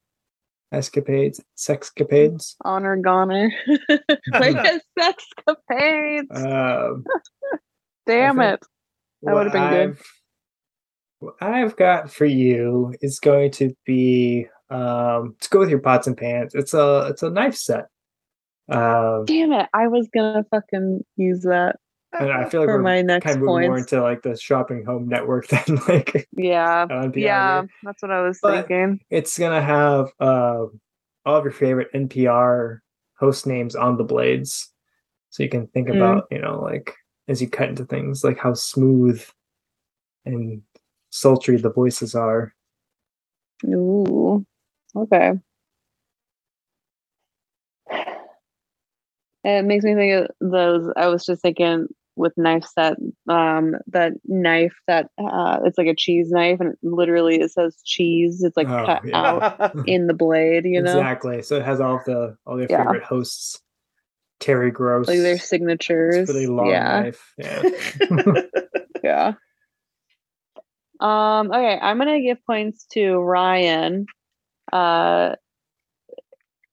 [0.73, 2.57] escapades, sexcapades.
[2.65, 3.51] Honor goner.
[4.33, 6.35] like a sexcapades.
[6.35, 7.05] Um,
[8.07, 8.67] Damn think- it.
[9.23, 9.99] That would've been good.
[11.21, 15.79] I've- What I've got for you is going to be um to go with your
[15.79, 16.55] pots and pans.
[16.55, 17.87] It's a it's a knife set.
[18.69, 19.69] Um, Damn it.
[19.73, 21.77] I was gonna fucking use that
[22.13, 24.37] and I feel like for we're my next kind of moving more into like the
[24.37, 26.87] shopping home network than like Yeah.
[27.15, 27.63] Yeah.
[27.85, 29.01] That's what I was But- thinking.
[29.11, 30.67] It's gonna have uh,
[31.25, 32.79] all of your favorite NPR
[33.19, 34.71] host names on the blades,
[35.31, 35.97] so you can think Mm.
[35.97, 36.93] about you know like
[37.29, 39.25] as you cut into things like how smooth
[40.25, 40.63] and
[41.17, 42.53] sultry the voices are.
[43.67, 44.45] Ooh.
[44.95, 45.33] Okay.
[49.45, 50.93] It makes me think of those.
[50.97, 52.97] I was just thinking with knife set,
[53.29, 57.77] um, that knife that uh, it's like a cheese knife, and it literally it says
[57.85, 58.43] cheese.
[58.43, 59.17] It's like Oh, cut yeah.
[59.63, 61.43] out in the blade, you know, exactly.
[61.43, 62.79] So it has all of the all your Yeah.
[62.85, 63.61] favorite hosts.
[64.39, 65.09] Terry Gross.
[65.09, 66.29] like their signatures.
[66.29, 67.33] really long yeah, knife.
[67.39, 67.63] Yeah.
[69.03, 69.33] yeah.
[71.01, 71.51] Um.
[71.51, 74.07] Okay, I'm gonna give points to Ryan.
[74.73, 75.37] Uh,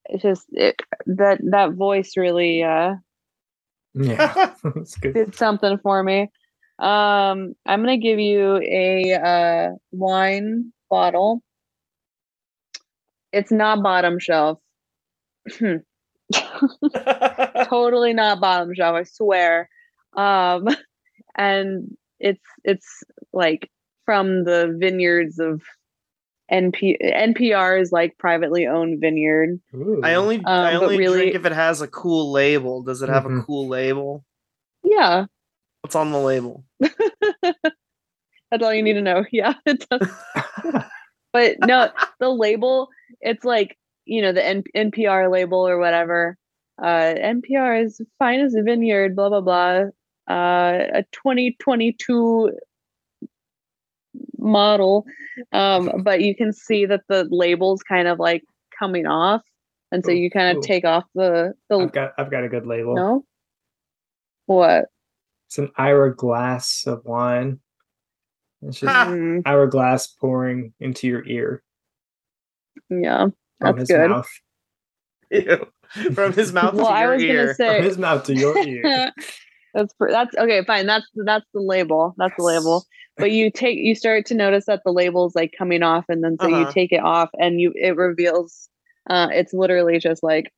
[0.05, 2.95] it's just it, that that voice really uh
[3.93, 4.53] yeah.
[4.75, 5.13] It's good.
[5.13, 6.31] did something for me.
[6.79, 11.43] Um, I'm gonna give you a uh, wine bottle.
[13.31, 14.59] It's not bottom shelf.
[17.69, 18.95] totally not bottom shelf.
[18.95, 19.69] I swear.
[20.15, 20.67] Um,
[21.37, 23.69] and it's it's like
[24.05, 25.61] from the vineyards of
[26.51, 29.59] NP NPR is like privately owned vineyard.
[30.03, 32.83] I only I Um, but only really- drink if it has a cool label.
[32.83, 33.45] Does it have a Mhm.
[33.45, 34.23] cool label?
[34.83, 35.25] Yeah,
[35.81, 36.63] What's on the label?
[36.81, 39.25] that's all you need to know.
[39.31, 40.09] Yeah, it does.
[41.33, 41.89] but no
[42.19, 42.89] the label
[43.21, 46.37] it's like you know the N- npr label or whatever
[46.81, 49.85] uh npr is finest vineyard blah blah blah
[50.29, 52.51] uh a 2022
[54.43, 55.05] model
[55.53, 58.43] um but you can see that the label's kind of like
[58.77, 59.41] coming off
[59.91, 60.67] and so Ooh, you kind of ooh.
[60.67, 62.95] take off the the I've got I've got a good label.
[62.95, 63.25] no
[64.45, 64.85] what
[65.47, 67.59] It's an Ira glass of wine.
[68.61, 69.05] It's just Ah.
[69.07, 71.63] Mm, Ira glass pouring into your ear
[72.89, 73.27] yeah
[73.59, 74.09] from That's his good.
[74.09, 74.29] mouth.
[75.31, 75.67] Ew.
[76.13, 77.41] From his mouth well to i your was ear.
[77.43, 79.11] gonna say From his mouth to your ear.
[79.73, 82.85] that's that's okay fine that's that's the label that's the label
[83.17, 86.37] but you take you start to notice that the label's like coming off and then
[86.39, 86.71] so you Uh-huh.
[86.73, 88.69] take it off and you it reveals
[89.09, 90.51] uh it's literally just like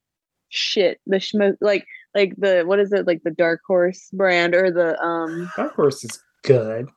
[0.49, 4.71] shit the schmo like like the what is it like the dark horse brand or
[4.71, 6.87] the um Dark horse is good.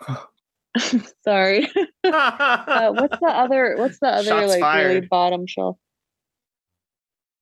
[1.24, 1.68] sorry
[2.04, 5.76] uh, what's the other what's the other Shots like really bottom shelf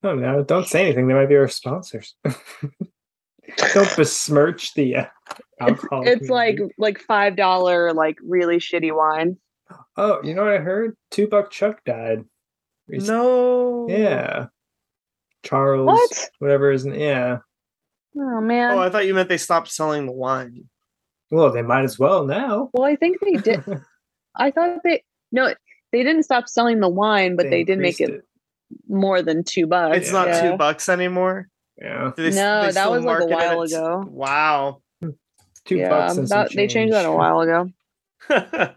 [0.05, 1.09] Oh no, don't say anything.
[1.09, 2.15] They might be our sponsors.
[3.75, 5.05] Don't besmirch the uh,
[5.61, 6.07] alcohol.
[6.07, 9.37] it's like like five dollar like really shitty wine
[9.99, 10.97] Oh, you know what I heard?
[11.11, 12.25] Two Buck Chuck died.
[12.87, 13.15] recently.
[13.15, 13.87] no.
[13.91, 14.47] Yeah.
[15.43, 15.87] Charles.
[15.87, 16.31] What?
[16.39, 17.39] Whatever his yeah.
[18.17, 20.69] oh man Oh, I thought you meant they stopped selling the wine.
[21.31, 22.71] Well, they might as well now.
[22.73, 23.63] well i think they did
[24.39, 25.53] I thought they no,
[25.93, 28.25] they didn't stop selling the wine, but they, did make it, increased
[28.89, 29.97] more than two bucks.
[29.97, 31.49] It's not two bucks anymore.
[31.81, 32.13] Yeah.
[32.17, 34.05] They No, they that was like a while at- ago.
[34.09, 34.83] Wow.
[35.65, 37.71] Two yeah, bucks and some that, they changed that a while ago.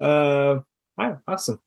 [0.00, 0.64] Uh, all
[0.98, 1.60] right, awesome.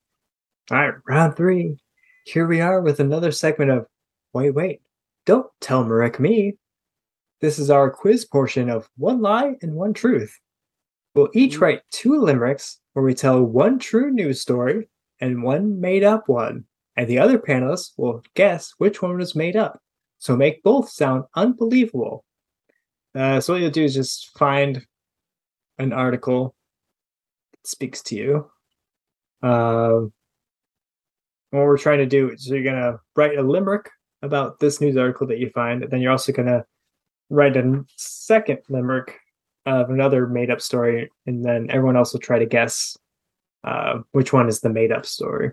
[0.70, 1.78] All right, round three.
[2.26, 3.86] Here we are with another segment of
[4.34, 4.82] Wait, wait,
[5.26, 6.58] don't tell Marek me.
[7.40, 10.38] This is our quiz portion of One Lie and One Truth.
[11.14, 14.90] We'll each write two limericks where we tell one true news story
[15.22, 19.56] and one made up one, and the other panelists will guess which one was made
[19.56, 19.80] up.
[20.20, 22.24] So make both sound unbelievable.
[23.14, 24.86] Uh, so what you'll do is just find
[25.78, 26.56] an article
[27.52, 28.52] that speaks to you.
[29.42, 30.14] Um,
[31.52, 33.90] what we're trying to do is you're gonna write a limerick
[34.22, 36.66] about this news article that you find, and then you're also gonna
[37.30, 39.20] write a second limerick
[39.66, 42.98] of another made up story, and then everyone else will try to guess
[43.64, 45.52] uh, which one is the made up story,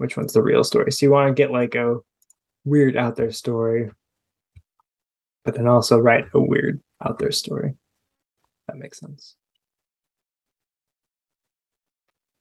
[0.00, 0.90] which one's the real story.
[0.90, 1.98] So you want to get like a
[2.64, 3.90] weird out there story,
[5.44, 7.74] but then also write a weird out there story.
[8.66, 9.36] That makes sense.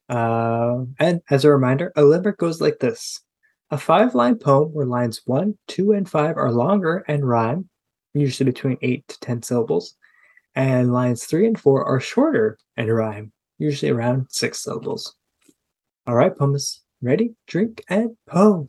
[0.07, 3.19] Uh, and as a reminder, a limerick goes like this
[3.71, 7.67] a five line poem where lines one, two, and five are longer and rhyme,
[8.13, 9.97] usually between eight to 10 syllables,
[10.55, 15.13] and lines three and four are shorter and rhyme, usually around six syllables.
[16.07, 18.67] All right, Pumice, ready, drink, and poem.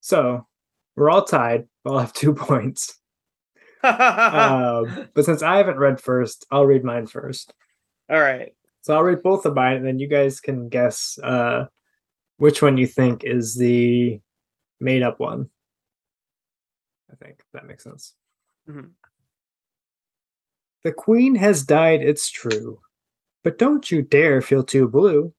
[0.00, 0.46] So
[0.96, 1.66] we're all tied.
[1.84, 2.98] We all have two points.
[3.82, 7.52] Um, but since I haven't read first, I'll read mine first.
[8.08, 8.54] All right.
[8.82, 11.66] So I'll read both of mine, and then you guys can guess uh,
[12.36, 14.20] which one do you think is the
[14.80, 15.48] made up one.
[17.10, 18.14] I think that makes sense.
[18.68, 18.92] Mhm.
[20.82, 22.80] The queen has died, it's true,
[23.42, 25.34] but don't you dare feel too blue.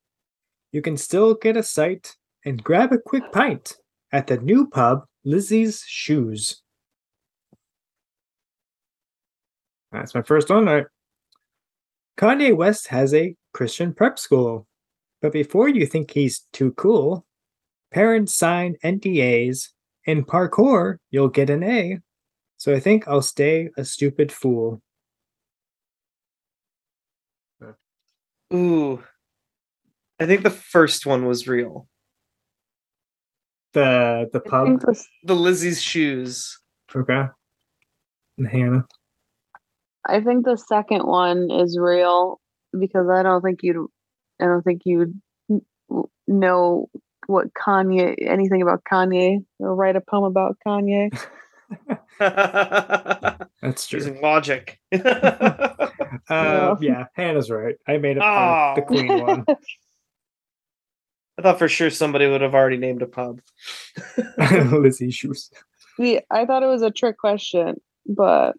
[0.71, 3.77] You can still get a sight and grab a quick pint
[4.11, 6.61] at the new pub, Lizzie's Shoes.
[9.91, 10.67] That's my first one.
[10.67, 10.87] All right.
[12.17, 14.67] Kanye West has a Christian prep school.
[15.21, 17.25] But before you think he's too cool,
[17.91, 19.69] parents sign NDAs.
[20.05, 21.99] In parkour, you'll get an A.
[22.57, 24.81] So I think I'll stay a stupid fool.
[28.53, 29.03] Ooh.
[30.19, 31.87] I think the first one was real.
[33.73, 34.67] The the pub.
[34.67, 36.59] think The Lizzie's shoes.
[36.95, 37.25] Okay.
[38.37, 38.85] And Hannah.
[40.07, 42.39] I think the second one is real
[42.77, 43.87] because I don't think you'd
[44.41, 45.19] I don't think you'd
[46.27, 46.89] know
[47.27, 51.09] what Kanye anything about Kanye or write a poem about Kanye.
[53.61, 53.99] That's true.
[53.99, 54.79] Using logic.
[56.29, 57.75] Uh, yeah, Hannah's right.
[57.87, 58.87] I made up the, the Oh.
[58.87, 59.45] queen one.
[61.37, 63.41] I thought for sure somebody would have already named a pub.
[64.71, 65.51] Lizzie shoes.
[65.97, 67.75] See, I thought it was a trick question,
[68.07, 68.53] but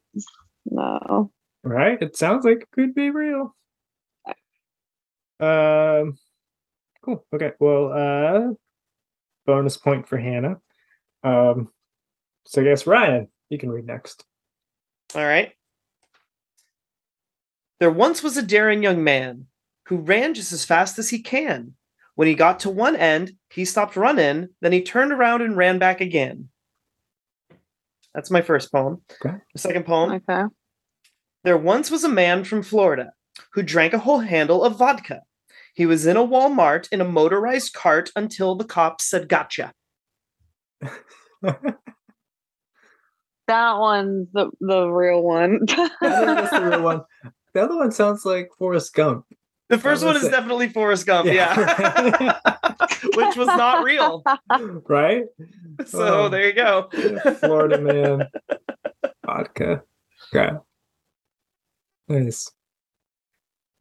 [0.66, 1.30] no.
[1.64, 2.00] Right?
[2.00, 3.54] It sounds like it could be real.
[5.40, 6.18] Um
[7.04, 7.24] cool.
[7.34, 7.52] Okay.
[7.60, 8.54] Well uh
[9.46, 10.56] bonus point for Hannah.
[11.22, 11.68] Um
[12.46, 14.24] so I guess Ryan, you can read next.
[15.14, 15.52] All right.
[17.78, 19.46] There once was a daring young man
[19.86, 21.74] who ran just as fast as he can.
[22.14, 25.78] When he got to one end, he stopped running, then he turned around and ran
[25.78, 26.48] back again.
[28.14, 29.02] That's my first poem.
[29.22, 29.36] Okay.
[29.52, 30.12] The second poem.
[30.12, 30.44] Okay.
[31.44, 33.12] There once was a man from Florida
[33.52, 35.20] who drank a whole handle of vodka.
[35.76, 39.72] He was in a Walmart in a motorized cart until the cops said, Gotcha.
[43.48, 45.60] That one's the the real one.
[46.00, 47.02] That's the real one.
[47.54, 49.24] The other one sounds like Forrest Gump.
[49.68, 50.30] The first one is it?
[50.30, 51.54] definitely Forrest Gump, yeah.
[53.14, 54.24] Which was not real.
[54.88, 55.24] right?
[55.86, 56.28] So Oh.
[56.28, 56.88] there you go.
[57.38, 58.28] Florida man.
[59.24, 59.82] Vodka.
[60.34, 60.56] Okay.
[62.08, 62.50] Nice.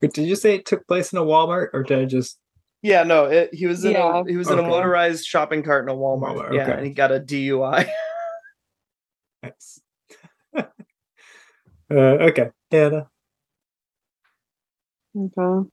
[0.05, 2.37] Wait, did you say it took place in a Walmart or did I just
[2.83, 4.21] Yeah, no, it, he was in Yeah.
[4.21, 6.35] a he was in a motorized shopping cart in a Walmart.
[6.35, 6.77] Walmart, Yeah, okay.
[6.77, 7.89] and he got a DUI.
[9.43, 9.81] nice.
[10.55, 10.63] uh,
[11.89, 12.51] okay.
[12.69, 13.09] Hannah.
[15.17, 15.69] Okay.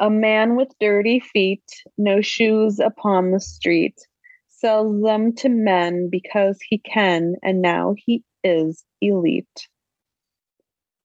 [0.00, 1.64] A man with dirty feet,
[1.96, 3.98] no shoes upon the street,
[4.48, 9.68] sells them to men because he can, and now he is elite.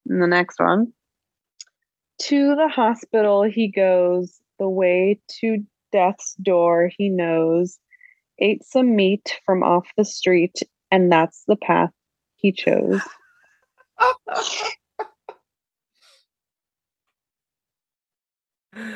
[0.10, 0.94] And the next one.
[2.24, 7.78] To the hospital he goes, the way to death's door he knows.
[8.40, 11.92] Ate some meat from off the street, and that's the path
[12.36, 13.02] he chose.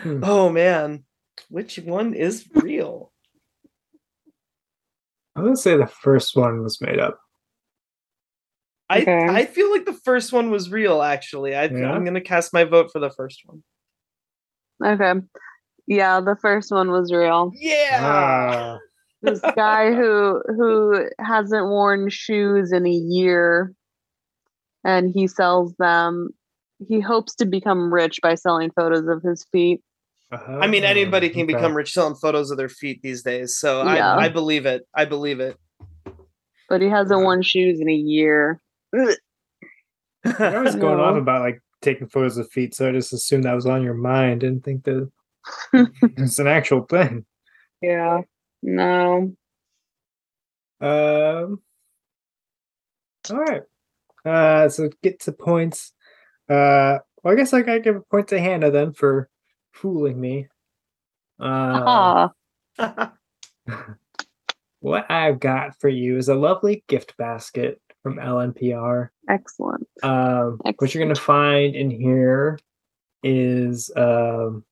[0.03, 0.24] Hmm.
[0.24, 1.05] oh man,
[1.49, 3.12] which one is real?
[5.36, 7.20] I would say the first one was made up.
[8.91, 9.25] I Okay.
[9.29, 11.01] I feel like the first one was real.
[11.01, 11.91] Actually, I, Yeah?
[11.91, 13.63] I'm gonna cast my vote for the first one.
[14.83, 15.21] Okay.
[15.87, 17.51] Yeah, the first one was real.
[17.55, 17.99] Yeah.
[18.01, 18.77] Ah,
[19.21, 23.73] This guy who who hasn't worn shoes in a year
[24.83, 26.29] and he sells them
[26.87, 29.81] he hopes to become rich by selling photos of his feet.
[30.31, 31.53] I mean, anybody can okay.
[31.53, 33.57] become rich selling photos of their feet these days.
[33.57, 34.15] So Yeah.
[34.15, 34.87] I, I believe it.
[34.95, 35.57] I believe it.
[36.69, 38.59] But he hasn't worn shoes in a year.
[38.93, 41.15] I was going No.
[41.15, 44.41] about like taking photos of feet, so I just assumed that was on your mind.
[44.41, 45.09] Didn't think that
[46.17, 47.25] it's an actual thing.
[47.81, 48.21] Yeah.
[48.61, 49.33] No.
[50.79, 51.61] Um.
[53.29, 53.61] All right.
[54.25, 54.69] Uh.
[54.69, 55.93] So get to points.
[56.49, 56.99] Uh.
[57.23, 59.29] Well, I guess I gotta give a point to Hannah then for
[59.73, 60.47] fooling me.
[61.39, 62.29] Uh,
[64.79, 69.10] what I've got for you is a lovely gift basket from LNPR.
[69.30, 69.88] excellent.
[70.04, 72.58] Um, what you're gonna find in here
[73.24, 74.64] is um,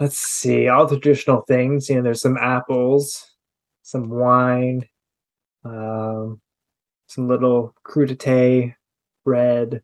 [0.00, 1.88] let's see, all the traditional things.
[1.88, 3.34] You know, there's some apples,
[3.82, 4.86] some wine,
[5.64, 6.40] um,
[7.08, 8.74] some little crudité
[9.24, 9.82] bread,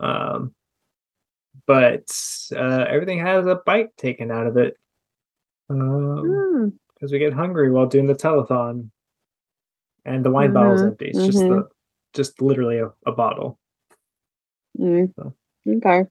[0.00, 0.54] um,
[1.66, 2.08] but
[2.54, 4.76] uh, everything has a bite taken out of it.
[5.68, 6.68] Um, Hmm.
[6.94, 8.90] because we get hungry while doing the telethon,
[10.06, 11.06] and the wine bottle's Mhm, empty.
[11.06, 11.48] It's just mhm.
[11.48, 11.68] the,
[12.14, 13.58] just literally a, a bottle.
[14.78, 15.14] Mm.
[15.16, 15.34] So.
[15.66, 16.06] Okay.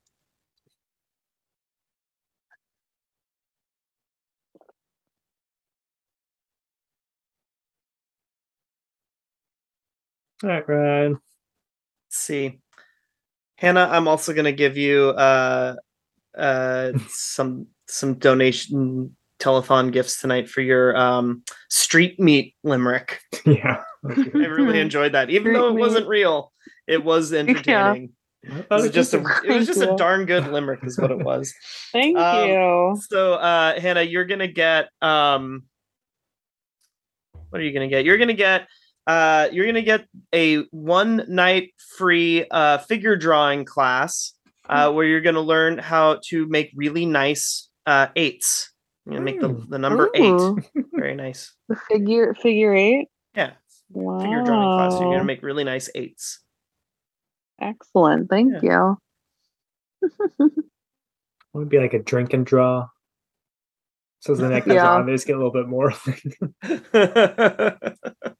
[10.43, 11.11] All right, Ryan.
[11.13, 11.21] Let's
[12.09, 12.59] see.
[13.57, 15.75] Hannah, I'm also gonna give you uh
[16.37, 19.15] uh some some donation
[19.45, 23.21] telethon gifts tonight for your um street meat limerick.
[23.45, 23.83] yeah.
[24.09, 24.11] I
[24.47, 25.29] really enjoyed that.
[25.29, 26.51] Even though it Street wasn't real,
[26.87, 28.11] it was entertaining.
[28.51, 31.17] I It was just a it was just a darn good limerick is what it
[31.23, 31.53] was.
[31.91, 32.97] Thank Um, you.
[33.09, 35.63] So uh Hannah, you're gonna get um
[37.49, 38.05] what are you gonna get?
[38.05, 38.67] You're gonna get
[39.07, 44.33] uh you're gonna get a one night free uh figure drawing class
[44.67, 48.71] uh where you're gonna learn how to make really nice uh eights.
[49.05, 49.81] You're gonna make the, the hmm.
[49.81, 50.57] number Ooh.
[50.75, 50.85] eight.
[50.93, 51.53] Very nice.
[51.69, 53.07] The figure figure eight.
[53.35, 53.51] Yeah.
[53.91, 54.19] Wow.
[54.19, 54.99] Figure drawing class.
[54.99, 56.39] You're gonna make really nice eights.
[57.61, 58.29] Excellent.
[58.29, 58.97] Thank you.
[60.01, 60.11] it
[61.53, 62.87] would be like a drink and draw.
[64.19, 64.91] So as the next goes Yeah.
[64.91, 65.93] on, they just get a little bit more.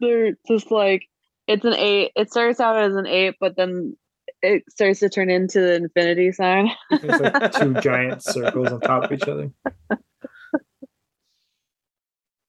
[0.00, 1.06] They're just like
[1.46, 2.12] it's an eight.
[2.16, 3.96] It starts out as an eight, but then
[4.42, 6.70] it starts to turn into the infinity sign.
[6.90, 9.50] There's like two giant circles on top of each other.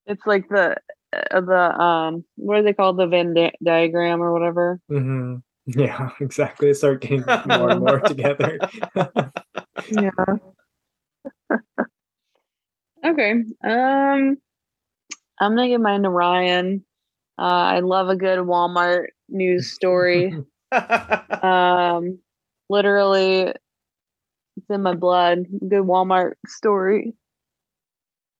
[0.05, 0.75] It's like the
[1.13, 4.79] uh, the um what are they called the Venn di- diagram or whatever.
[4.89, 5.35] hmm
[5.65, 6.69] Yeah, exactly.
[6.69, 8.59] They start getting more and more together.
[9.89, 10.09] Yeah.
[13.05, 13.31] okay.
[13.63, 14.37] Um,
[15.39, 16.83] I'm gonna give mine to Ryan.
[17.37, 20.35] Uh, I love a good Walmart news story.
[21.43, 22.19] um,
[22.69, 23.53] literally,
[24.57, 25.45] it's in my blood.
[25.59, 27.13] Good Walmart story.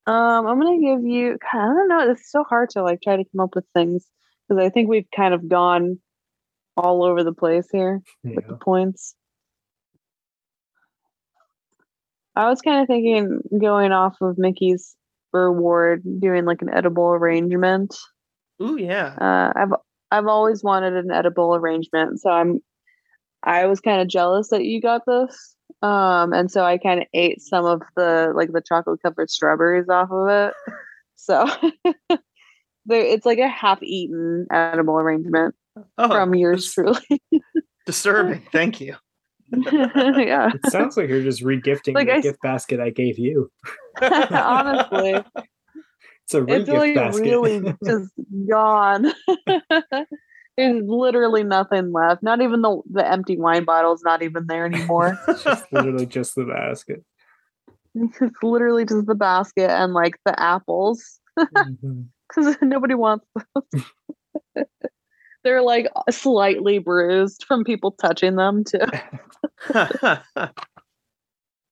[0.06, 1.38] Um, I'm gonna give you.
[1.52, 2.12] God, I don't know.
[2.12, 4.06] It's so hard to like try to come up with things
[4.48, 6.00] because I think we've kind of gone
[6.76, 9.16] all over the place here with the points.
[12.36, 14.96] I was kind of thinking going off of Mickey's
[15.32, 17.96] reward, doing like an edible arrangement.
[18.62, 19.16] Ooh yeah.
[19.20, 19.74] Uh, I've
[20.14, 22.60] I've always wanted an edible arrangement, so I'm
[23.44, 25.56] I was kind of jealous that you got this.
[25.82, 29.90] Um, and so I kind of ate some of the like the chocolate covered strawberries
[29.90, 30.54] off of it.
[31.16, 31.46] So
[32.90, 35.56] it's like a half-eaten edible arrangement
[35.98, 37.00] Oh, from yours truly.
[37.86, 38.44] disturbing.
[38.52, 38.96] Thank you.
[39.52, 43.18] yeah, It sounds like you're just regifting Like the I s- gift basket I gave
[43.20, 43.52] you.
[44.02, 45.24] honestly.
[46.26, 47.22] It's a it's re-gift like basket.
[47.22, 48.12] really just
[48.50, 49.12] gone.
[50.58, 52.22] There's literally nothing left.
[52.24, 55.20] Not even the the empty wine bottle's not even there anymore.
[55.28, 57.04] it's just literally just the basket.
[57.96, 64.66] it's literally just the basket and like the apples because nobody wants those.
[65.44, 68.80] They're like slightly bruised from people touching them too.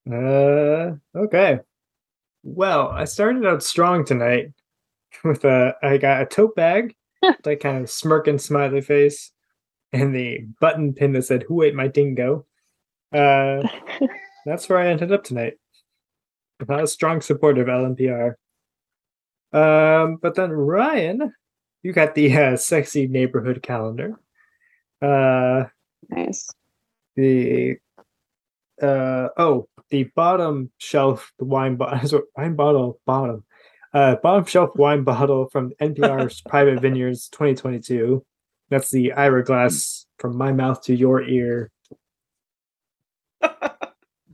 [0.10, 1.60] Uh, okay.
[2.44, 4.52] Well, I started out strong tonight
[5.24, 5.76] with a.
[5.84, 6.96] I got a tote bag,
[7.46, 9.32] like kind of smirking smiley face,
[9.94, 12.46] and the button pin that said "Who ate my dingo?"
[13.14, 13.68] Uh,
[14.46, 15.54] that's where I ended up tonight.
[16.60, 18.36] I'm not a strong supporter of LNPR.
[19.54, 21.34] Um, but then Ryan,
[21.84, 24.20] you got the uh, sexy neighborhood calendar.
[25.02, 25.66] Uh,
[26.10, 26.50] nice.
[27.16, 27.78] the
[28.82, 33.44] uh oh the bottom shelf the wine bottle wine bottle bottom
[33.94, 38.26] uh bottom shelf wine bottle from npr's private vineyards 2022
[38.70, 41.72] That's the Ira glass from my mouth to your ear.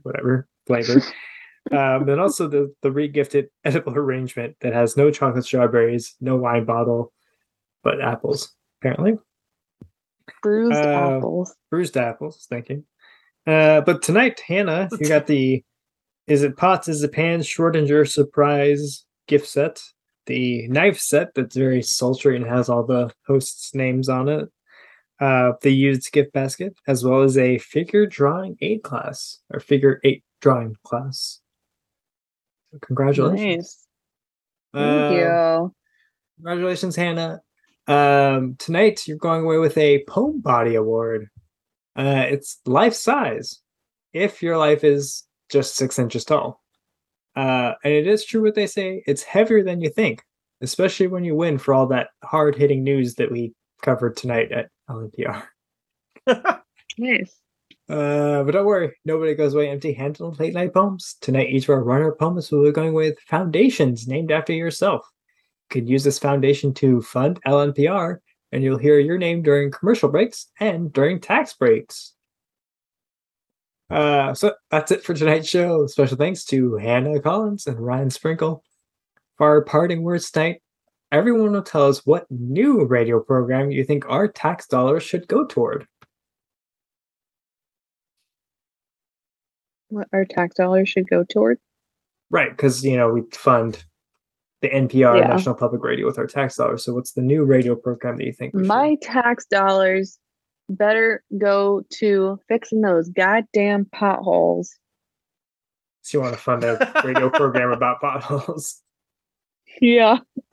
[0.02, 1.02] Whatever flavor.
[1.72, 6.64] um, then also the the regifted edible arrangement that has no chocolate strawberries, no wine
[6.64, 7.12] bottle,
[7.82, 9.18] but apples apparently.
[10.42, 11.56] Bruised Uh, apples.
[11.70, 12.46] Bruised apples.
[12.48, 12.84] Thank you.
[13.48, 15.64] Uh, but tonight, Hannah, you got the
[16.26, 19.82] is it pots, is it pans, Schrodinger surprise gift set,
[20.26, 24.50] the knife set that's very sultry and has all the hosts' names on it.
[25.18, 29.98] Uh, the used gift basket, as well as a figure drawing aid class or figure
[30.04, 31.40] eight drawing class.
[32.70, 33.86] So congratulations.
[34.74, 34.82] Nice.
[34.84, 35.74] Thank Um, you.
[36.36, 37.40] Congratulations, Hannah.
[37.86, 41.30] Um, tonight you're going away with a poem body award.
[41.98, 43.60] Uh, it's life size
[44.12, 46.62] if your life is just six inches tall.
[47.36, 50.22] Uh, and it is true what they say, it's heavier than you think,
[50.60, 54.70] especially when you win for all that hard hitting news that we covered tonight at
[54.88, 55.42] LNPR.
[56.98, 57.40] Nice.
[57.88, 61.16] Uh, but don't worry, nobody goes away empty handed on late night poems.
[61.20, 65.08] Tonight, each of our runner poems will be going with foundations named after yourself.
[65.70, 68.18] You can use this foundation to fund LNPR,
[68.52, 72.14] and you'll hear your name during commercial breaks and during tax breaks.
[73.90, 75.86] Uh, so that's it for tonight's show.
[75.86, 78.62] Special thanks to Hannah Collins and Ryan Sprinkle.
[79.36, 80.62] For our parting words tonight,
[81.10, 85.46] everyone will tell us what new radio program you think our tax dollars should go
[85.46, 85.86] toward.
[89.88, 91.58] What our tax dollars should go toward?
[92.30, 93.82] Right, because you know we fund
[94.62, 95.28] the NPR Yeah.
[95.28, 96.84] National Public Radio with our tax dollars.
[96.84, 98.54] So, what's the new radio program that you think?
[98.54, 100.18] we should- My tax dollars
[100.68, 104.70] better go to fixing those goddamn potholes.
[106.02, 108.82] So you want to fund a radio program about potholes?
[109.80, 110.18] Yeah.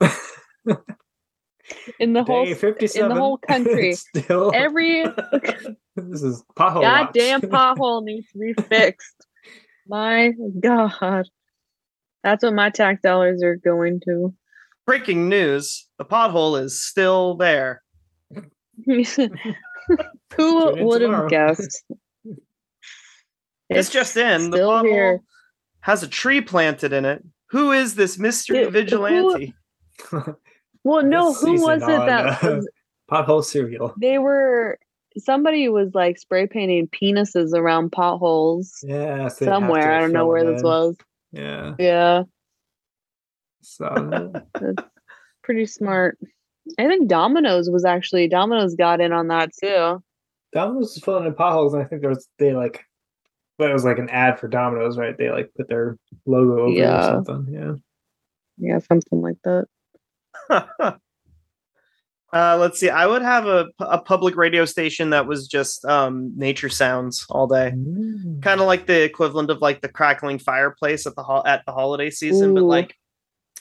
[1.98, 3.94] in the whole in the whole country.
[3.94, 5.04] Still, every
[5.96, 6.82] this is pothole.
[6.82, 9.26] goddamn pothole needs to be fixed.
[9.88, 11.26] My God.
[12.22, 14.34] That's what my tax dollars are going to.
[14.86, 17.82] Breaking news: the pothole is still there.
[18.86, 21.82] Who would have guessed?
[22.24, 22.38] It's
[23.70, 24.50] It's just in.
[24.50, 25.20] The pothole here.
[25.80, 27.24] has a tree planted in it.
[27.50, 29.54] Who is this mystery It- who- vigilante?
[30.84, 32.68] Well, no, who was it on, that uh, was,
[33.10, 33.92] pothole cereal?
[34.00, 34.78] they were?
[35.18, 39.90] Somebody was like spray painting penises around potholes Yeah, so somewhere.
[39.92, 40.94] I don't know where it this was.
[41.36, 42.22] Yeah, Yeah,
[43.60, 44.88] so that's
[45.42, 46.18] pretty smart.
[46.78, 50.02] I think Domino's was actually Domino's got in on that too.
[50.52, 52.84] Domino's was filling in potholes, and I think there was they like,
[53.58, 55.16] but it was like an ad for Domino's, right?
[55.16, 57.52] They like put their logo over it or something.
[57.52, 57.74] Yeah.
[58.58, 59.66] Yeah, something like that.
[62.36, 62.90] uh, let's see.
[62.90, 67.46] I would have a, a public radio station that was just um, nature sounds all
[67.46, 68.42] day, Mm.
[68.42, 71.72] kind of like the equivalent of like the crackling fireplace at the ho- at the
[71.72, 72.94] holiday season, but like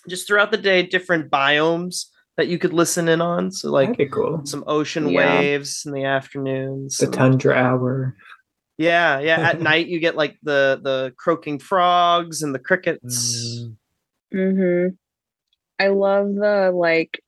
[0.09, 2.05] just throughout the day, different biomes
[2.37, 3.51] that you could listen in on.
[3.51, 4.41] So like cool.
[4.45, 5.39] some ocean Yeah.
[5.39, 6.97] waves in the afternoons.
[6.97, 8.15] The tundra hour.
[8.77, 9.39] Yeah, yeah.
[9.49, 13.15] At night you get like the the croaking frogs and the crickets.
[13.63, 13.75] Mm.
[14.33, 14.95] Mm-hmm.
[15.79, 17.21] I love the like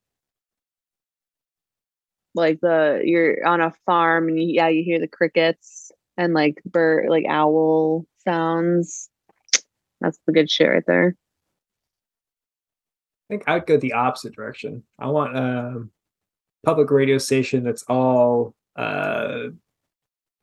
[2.38, 6.62] like the you're on a farm and you, yeah, you hear the crickets and like
[6.64, 9.10] bird like owl sounds.
[10.00, 11.16] That's the good shit right there.
[13.28, 14.84] I think I'd go the opposite direction.
[14.98, 15.86] I want a
[16.64, 19.48] public radio station that's all uh,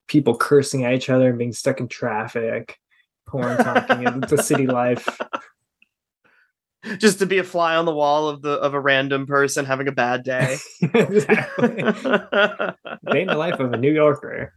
[0.08, 2.78] people cursing at each other and being stuck in traffic,
[3.28, 5.20] porn talking, and the city life.
[7.00, 9.88] Just to be a fly on the wall of the of a random person having
[9.88, 10.58] a bad day.
[10.82, 11.68] exactly.
[13.12, 14.54] Day in the life of a New Yorker.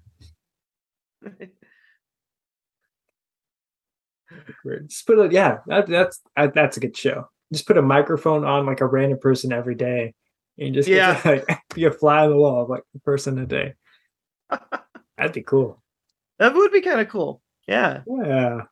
[4.87, 7.29] Just put a yeah, that, that's that, that's a good show.
[7.53, 10.15] Just put a microphone on like a random person every day,
[10.59, 11.19] and just Yeah.
[11.23, 13.75] to, like be a fly on the wall of like a person a day.
[15.17, 15.83] That'd be cool.
[16.39, 17.43] that would be kind of cool.
[17.67, 18.03] Yeah.
[18.07, 18.63] Yeah.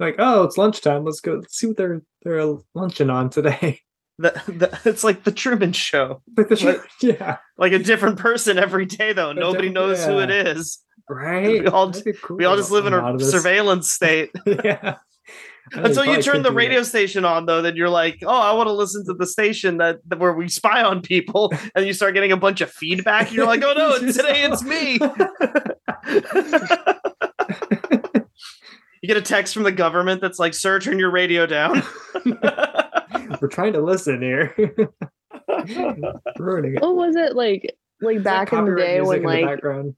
[0.00, 1.04] Like, oh, it's lunchtime.
[1.04, 1.34] Let's go.
[1.34, 3.80] Let's see what they're they're lunching on today.
[4.20, 6.20] The, the, it's like the Truman Show.
[6.36, 6.86] like the What?
[7.00, 9.30] yeah, Like a different person every day, though.
[9.30, 10.78] A Nobody knows who it is,
[11.08, 11.62] right.
[11.62, 12.36] We all cool.
[12.36, 14.28] We all just live in a surveillance state.
[14.62, 14.96] yeah.
[15.72, 16.84] Until you turn the radio that.
[16.84, 20.00] station on, though, then you're like, "Oh, I want to listen to the station that,
[20.08, 23.28] that where we spy on people," and you start getting a bunch of feedback.
[23.28, 24.98] And you're like, "Oh no, today it's me."
[29.10, 31.82] You get a text from the government that's like, "Sir, turn your radio down."
[33.40, 34.54] We're trying to listen here.
[36.38, 36.82] Ruining it.
[36.82, 37.76] What was it like?
[38.00, 39.94] like back in the day when music in the like background.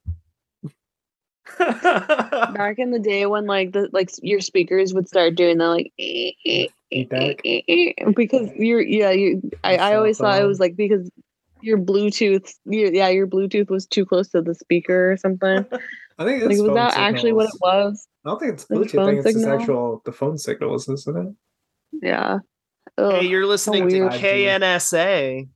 [2.55, 5.93] back in the day when like the like your speakers would start doing the like
[5.99, 7.43] eh, eh, eh, Feedback?
[8.17, 11.11] because you're yeah you I, I always thought it was like because
[11.61, 15.65] your Bluetooth your, yeah your Bluetooth was too close to the speaker or something
[16.19, 18.71] I think like was phone that actually what it was I don't think it's It's
[18.71, 19.01] Bluetooth.
[19.01, 19.61] I phone think it's just signal?
[19.61, 21.35] actual the phone signals, isn't it?
[22.03, 22.39] yeah
[22.99, 23.13] Ugh.
[23.21, 24.09] hey, you're listening to.
[24.09, 25.49] KNSA.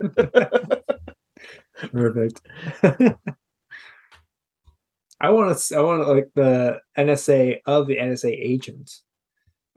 [1.92, 2.40] Perfect.
[5.20, 5.76] I want to.
[5.76, 9.02] I want like the NSA of the NSA agents.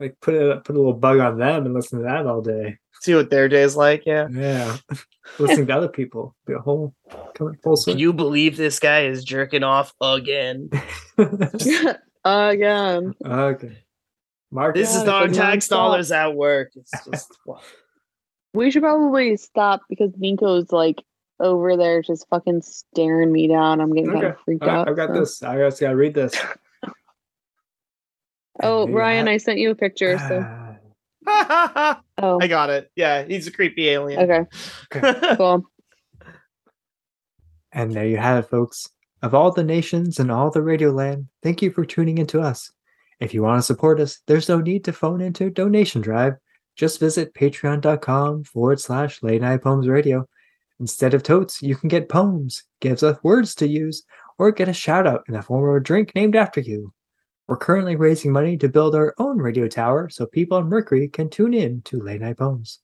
[0.00, 2.78] Like put a put a little bug on them and listen to that all day.
[3.02, 4.26] See what their day is like, yeah.
[4.30, 4.76] Yeah,
[5.38, 6.34] listening to other people.
[6.46, 6.94] Be a whole
[7.34, 10.70] coming full Can you believe this guy is jerking off again?
[12.24, 13.78] again okay.
[14.50, 14.74] Mark.
[14.74, 16.72] This is our tax dollars at work.
[16.74, 17.38] It's just
[18.54, 21.02] we should probably stop because Nico's like
[21.40, 24.88] over there just fucking staring me down I'm getting kind of freaked All right, out
[24.88, 25.20] I've got so.
[25.20, 25.42] this.
[25.42, 26.34] I just gotta read this.
[28.62, 30.65] oh And there you Ryan have- I sent you a picture so Ah,
[32.18, 32.90] oh I got it.
[32.94, 34.30] Yeah, he's a creepy alien.
[34.30, 34.46] okay
[35.36, 35.64] cool
[37.72, 38.88] And there you have it, folks.
[39.22, 42.40] Of all the nations and all the radio land, thank you for tuning in to
[42.40, 42.70] us.
[43.18, 46.34] If you want to support us, there's no need to phone into donation drive.
[46.76, 50.28] Just visit patreon.com forward slash late night poems radio.
[50.78, 54.02] Instead of totes, you can get poems, gives us words to use,
[54.38, 56.92] or get a shout out in the form of a drink named after you.
[57.48, 61.30] We're currently raising money to build our own radio tower so people on Mercury can
[61.30, 62.80] tune in to late night poems.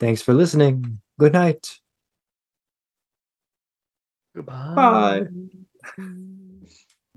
[0.00, 1.00] Thanks for listening.
[1.18, 1.78] Good night.
[4.34, 4.74] Goodbye.
[4.74, 5.26] Bye.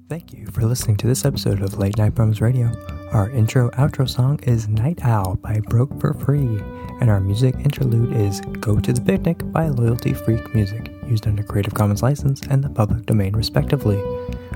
[0.09, 2.71] Thank you for listening to this episode of Late Night Poems Radio.
[3.13, 6.59] Our intro outro song is Night Owl by Broke for Free,
[6.99, 11.41] and our music interlude is Go to the Picnic by Loyalty Freak Music, used under
[11.41, 13.97] Creative Commons license and the public domain respectively.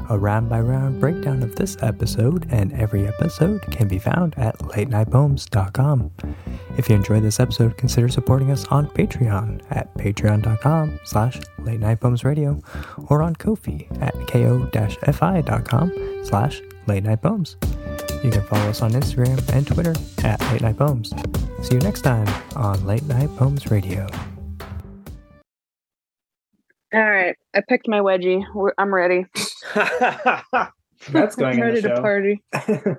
[0.10, 4.58] A round by round breakdown of this episode and every episode can be found at
[4.60, 6.12] latenightpoems.com.
[6.78, 11.99] If you enjoyed this episode, consider supporting us on Patreon at patreon.com slash late night
[11.99, 12.62] poems radio
[13.10, 17.58] or on Ko-fi at ko-fi.com slash late night poems.
[18.24, 19.93] You can follow us on Instagram and Twitter
[20.24, 21.14] at late night poems.
[21.64, 24.08] See you next time on Late Night Poems Radio.
[26.93, 29.26] all right I picked my wedgie We're, I'm ready
[29.74, 32.43] That's going I'm in ready the to party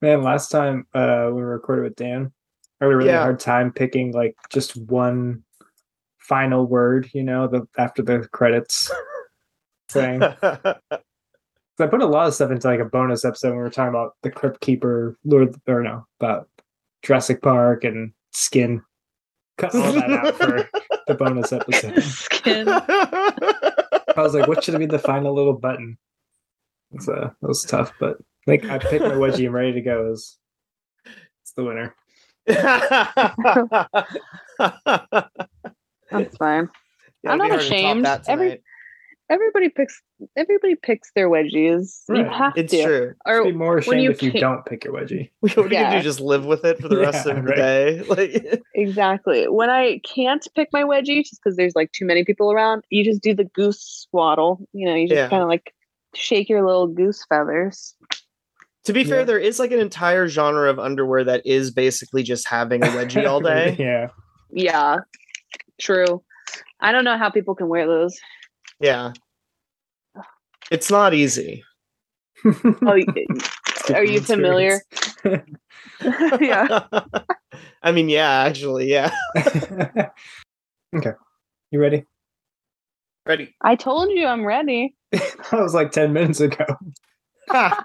[0.00, 2.32] Man, last time uh, we recorded with Dan,
[2.80, 3.20] I had a really Yeah.
[3.20, 5.44] hard time picking like just one
[6.18, 8.90] final word, you know, the after the credits
[9.90, 10.20] thing.
[10.42, 13.70] 'Cause I put a lot of stuff into like a bonus episode when we were
[13.70, 16.48] talking about the Crypt Keeper, Lord, or no, about
[17.02, 18.82] Jurassic Park and Skin.
[19.58, 20.68] Cut all that out for
[21.12, 22.02] the bonus episode.
[22.02, 22.68] skin
[24.16, 25.98] I was like, what should be the final little button?
[26.92, 30.10] It's, uh, that was tough, but like I picked my wedgie and ready to go.
[30.12, 30.38] Is
[31.42, 31.94] it's the winner.
[36.10, 36.68] that's fine
[37.22, 38.06] Yeah, I'm not hard to top ashamed.
[38.26, 38.62] Every- tonight.
[39.32, 40.00] Everybody picks
[40.36, 42.32] everybody picks their wedgies you Right.
[42.32, 43.14] have it's to true.
[43.26, 45.30] or It'd Be more ashamed you if you can't- don't pick your wedgie.
[45.40, 45.96] What are you gonna Yeah.
[45.96, 46.02] do?
[46.02, 47.56] Just live with it for the rest Yeah, of the right.
[47.56, 48.02] day?
[48.08, 49.48] Like, Exactly.
[49.48, 53.04] When I can't pick my wedgie just because there's like too many people around, you
[53.04, 54.66] just do the goose swaddle.
[54.72, 55.28] You know, you just Yeah.
[55.28, 55.72] kind of like
[56.14, 57.94] shake your little goose feathers.
[58.84, 59.24] to be fair, Yeah.
[59.24, 63.26] there is like an entire genre of underwear that is basically just having a wedgie
[63.28, 63.76] all day.
[63.78, 64.08] yeah.
[64.52, 64.96] Yeah,
[65.80, 66.22] true.
[66.80, 68.18] I don't know how people can wear those.
[68.80, 69.12] Yeah.
[70.72, 71.64] It's not easy.
[73.84, 74.80] Oh, are you familiar?
[76.40, 76.86] yeah.
[77.82, 79.10] I mean, yeah, actually, yeah.
[80.96, 81.12] okay.
[81.72, 82.04] You ready?
[83.26, 83.54] Ready.
[83.60, 84.94] I told you I'm ready.
[85.10, 86.64] that was like 10 minutes ago.
[87.50, 87.84] I've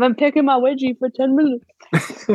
[0.00, 2.26] been picking my wedgie for 10 minutes.